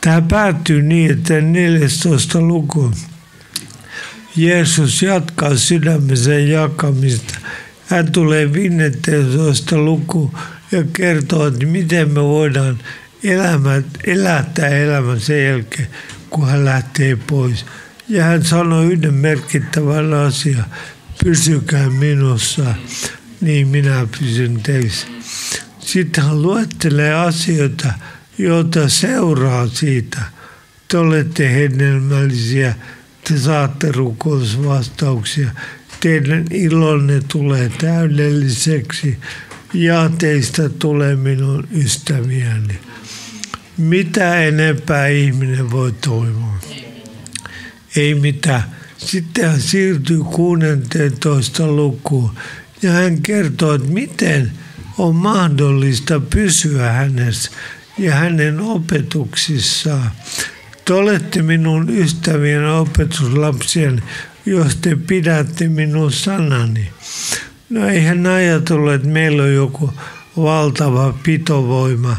tämä 0.00 0.22
päättyy 0.22 0.82
niin, 0.82 1.10
että 1.10 1.40
14 1.40 2.40
luku. 2.40 2.92
Jeesus 4.38 5.02
jatkaa 5.02 5.56
sydämisen 5.56 6.50
jakamista. 6.50 7.38
Hän 7.86 8.12
tulee 8.12 8.52
15 8.52 9.78
luku 9.78 10.34
ja 10.72 10.84
kertoo, 10.92 11.46
että 11.46 11.66
miten 11.66 12.10
me 12.10 12.22
voidaan 12.22 12.78
elämä, 13.24 13.82
elää 14.06 14.50
tämä 14.54 14.68
elämä 14.68 15.18
sen 15.18 15.44
jälkeen, 15.44 15.88
kun 16.30 16.48
hän 16.48 16.64
lähtee 16.64 17.16
pois. 17.16 17.66
Ja 18.08 18.24
hän 18.24 18.44
sanoi 18.44 18.86
yhden 18.86 19.14
merkittävän 19.14 20.14
asian, 20.14 20.64
pysykää 21.24 21.90
minussa, 21.90 22.74
niin 23.40 23.68
minä 23.68 24.06
pysyn 24.18 24.60
teissä. 24.62 25.06
Sitten 25.80 26.24
hän 26.24 26.42
luettelee 26.42 27.14
asioita, 27.14 27.92
joita 28.38 28.88
seuraa 28.88 29.66
siitä. 29.66 30.18
Te 30.88 30.98
olette 30.98 31.52
hedelmällisiä, 31.52 32.74
te 33.28 33.38
saatte 33.38 33.92
rukousvastauksia, 33.92 35.50
teidän 36.00 36.44
ilonne 36.50 37.20
tulee 37.28 37.72
täydelliseksi 37.80 39.18
ja 39.74 40.10
teistä 40.18 40.68
tulee 40.68 41.16
minun 41.16 41.68
ystäviäni. 41.74 42.80
Mitä 43.78 44.42
enempää 44.42 45.06
ihminen 45.06 45.70
voi 45.70 45.92
toivoa? 45.92 46.58
Ei 47.96 48.14
mitään. 48.14 48.62
Sitten 48.96 49.50
hän 49.50 49.60
siirtyy 49.60 50.24
16 50.24 51.66
lukuun 51.66 52.30
ja 52.82 52.92
hän 52.92 53.22
kertoo, 53.22 53.74
että 53.74 53.88
miten 53.88 54.52
on 54.98 55.14
mahdollista 55.14 56.20
pysyä 56.20 56.92
hänessä 56.92 57.50
ja 57.98 58.14
hänen 58.14 58.60
opetuksissaan. 58.60 60.10
Te 60.88 60.94
olette 60.94 61.42
minun 61.42 61.88
ystävien 61.90 62.66
opetuslapsien, 62.66 64.02
jos 64.46 64.76
te 64.76 64.96
pidätte 64.96 65.68
minun 65.68 66.12
sanani. 66.12 66.92
No 67.70 67.88
eihän 67.88 68.26
ajatellut, 68.26 68.92
että 68.92 69.08
meillä 69.08 69.42
on 69.42 69.54
joku 69.54 69.94
valtava 70.36 71.14
pitovoima, 71.22 72.16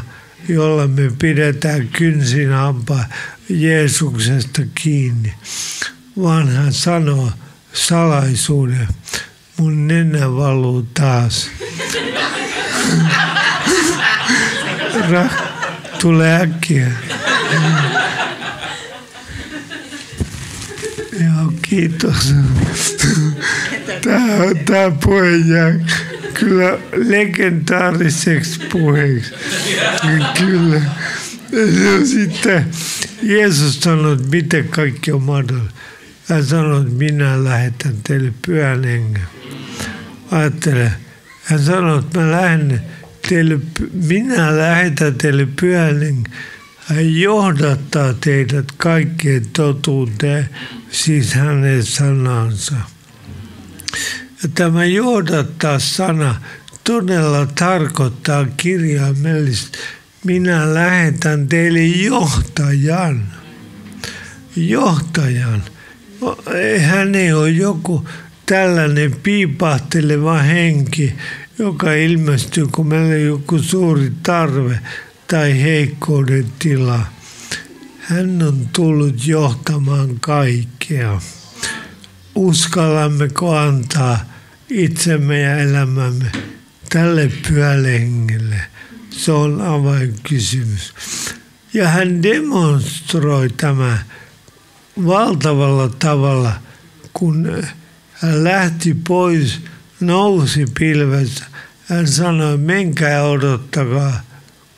jolla 0.48 0.86
me 0.86 1.10
pidetään 1.18 1.88
kynsin 1.88 2.50
hampaa 2.52 3.04
Jeesuksesta 3.48 4.62
kiinni. 4.74 5.34
Vaan 6.22 6.48
hän 6.48 6.72
sanoo 6.72 7.30
salaisuuden. 7.72 8.88
Mun 9.56 9.88
nenä 9.88 10.36
valuu 10.36 10.86
taas. 10.94 11.50
Ra, 15.10 15.28
tulee 16.00 16.42
äkkiä. 16.42 16.90
Joo, 21.12 21.52
kiitos. 21.70 22.34
Tämä, 24.04 24.26
tämä 24.64 24.96
puhe 25.04 25.36
jää 25.36 25.74
kyllä 26.34 26.78
legendaariseksi 26.96 28.60
puheeksi. 28.72 29.34
Kyllä. 30.38 30.80
Ja 31.52 32.06
sitten 32.06 32.64
Jeesus 33.22 33.80
sanoi, 33.80 34.12
että 34.12 34.28
miten 34.28 34.68
kaikki 34.68 35.12
on 35.12 35.22
mahdollista. 35.22 35.74
Hän 36.28 36.44
sanoi, 36.44 36.80
että 36.80 36.94
minä 36.94 37.44
lähetän 37.44 37.94
teille 38.08 38.32
pyhän 38.46 38.84
hengen. 38.84 39.22
Ajattele, 40.30 40.92
hän 41.44 41.60
sanoi, 41.60 41.98
että 41.98 42.18
mä 42.18 42.30
lähden 42.30 42.80
teille, 43.28 43.58
minä 43.92 44.58
lähetän 44.58 45.14
teille 45.14 45.48
pyhän 45.60 46.00
hengen. 46.00 46.24
Hän 46.86 47.20
johdattaa 47.20 48.14
teidät 48.14 48.64
kaikkeen 48.76 49.42
totuuteen, 49.52 50.48
siis 50.90 51.34
hänen 51.34 51.82
sanansa. 51.82 52.74
Tämä 54.54 54.84
johdattaa 54.84 55.78
sana 55.78 56.34
todella 56.84 57.46
tarkoittaa 57.46 58.46
kirjaimellisesti 58.56 59.78
minä 60.24 60.74
lähetän 60.74 61.48
teille 61.48 61.84
johtajan. 61.84 63.26
Johtajan. 64.56 65.62
Hän 66.80 67.14
ei 67.14 67.32
ole 67.32 67.50
joku 67.50 68.08
tällainen 68.46 69.12
piipahteleva 69.22 70.38
henki, 70.38 71.14
joka 71.58 71.92
ilmestyy, 71.92 72.66
kun 72.66 72.86
meillä 72.86 73.14
on 73.14 73.22
joku 73.22 73.58
suuri 73.58 74.12
tarve 74.22 74.80
tai 75.26 75.62
heikkouden 75.62 76.46
tila. 76.58 77.06
Hän 77.98 78.42
on 78.42 78.68
tullut 78.72 79.26
johtamaan 79.26 80.20
kaikkea. 80.90 81.20
Uskallammeko 82.34 83.56
antaa 83.56 84.18
itsemme 84.68 85.40
ja 85.40 85.56
elämämme 85.56 86.32
tälle 86.88 87.32
pyhälle 87.48 87.92
hengelle? 87.92 88.60
Se 89.10 89.32
on 89.32 89.62
avainkysymys. 89.62 90.94
Ja 91.74 91.88
hän 91.88 92.22
demonstroi 92.22 93.48
tämä 93.48 93.98
valtavalla 95.06 95.88
tavalla, 95.88 96.52
kun 97.12 97.64
hän 98.12 98.44
lähti 98.44 98.94
pois, 99.08 99.60
nousi 100.00 100.66
pilvessä. 100.78 101.44
Hän 101.88 102.08
sanoi, 102.08 102.58
menkää 102.58 103.24
odottakaa, 103.24 104.20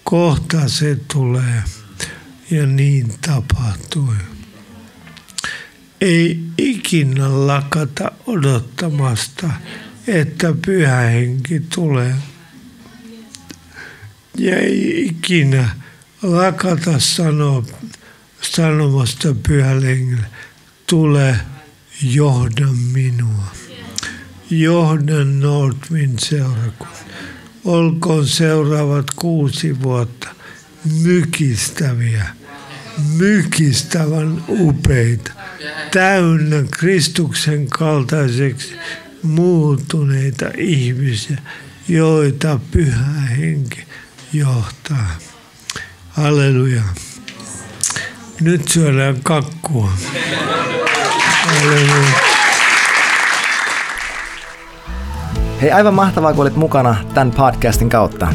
kohta 0.04 0.68
se 0.68 0.98
tulee. 1.12 1.62
Ja 2.50 2.66
niin 2.66 3.14
tapahtui. 3.20 4.14
Ei 6.02 6.40
ikinä 6.58 7.46
lakata 7.46 8.12
odottamasta, 8.26 9.50
että 10.06 10.54
pyhä 10.64 10.96
henki 10.96 11.60
tulee. 11.74 12.14
Ja 14.38 14.56
ei 14.56 15.06
ikinä 15.06 15.68
lakata 16.22 16.98
sanoa, 16.98 17.64
sanomasta 18.40 19.34
pyhälle 19.48 19.98
tule 20.86 21.36
johda 22.02 22.66
minua. 22.92 23.52
Johdan 24.50 25.40
Nordwind 25.40 26.18
seurakunnan. 26.18 26.96
Olkoon 27.64 28.26
seuraavat 28.26 29.06
kuusi 29.16 29.82
vuotta 29.82 30.28
mykistäviä, 31.02 32.26
mykistävän 33.16 34.44
upeita, 34.48 35.41
täynnä 35.90 36.56
Kristuksen 36.70 37.66
kaltaiseksi 37.68 38.76
muuttuneita 39.22 40.46
ihmisiä, 40.56 41.38
joita 41.88 42.58
pyhä 42.70 43.20
henki 43.38 43.84
johtaa. 44.32 45.10
Halleluja. 46.08 46.82
Nyt 48.40 48.68
syödään 48.68 49.20
kakkua. 49.22 49.92
Halleluja. 51.46 52.32
Hei, 55.62 55.70
aivan 55.70 55.94
mahtavaa, 55.94 56.32
kun 56.32 56.42
olit 56.42 56.56
mukana 56.56 56.96
tämän 57.14 57.30
podcastin 57.30 57.88
kautta. 57.88 58.34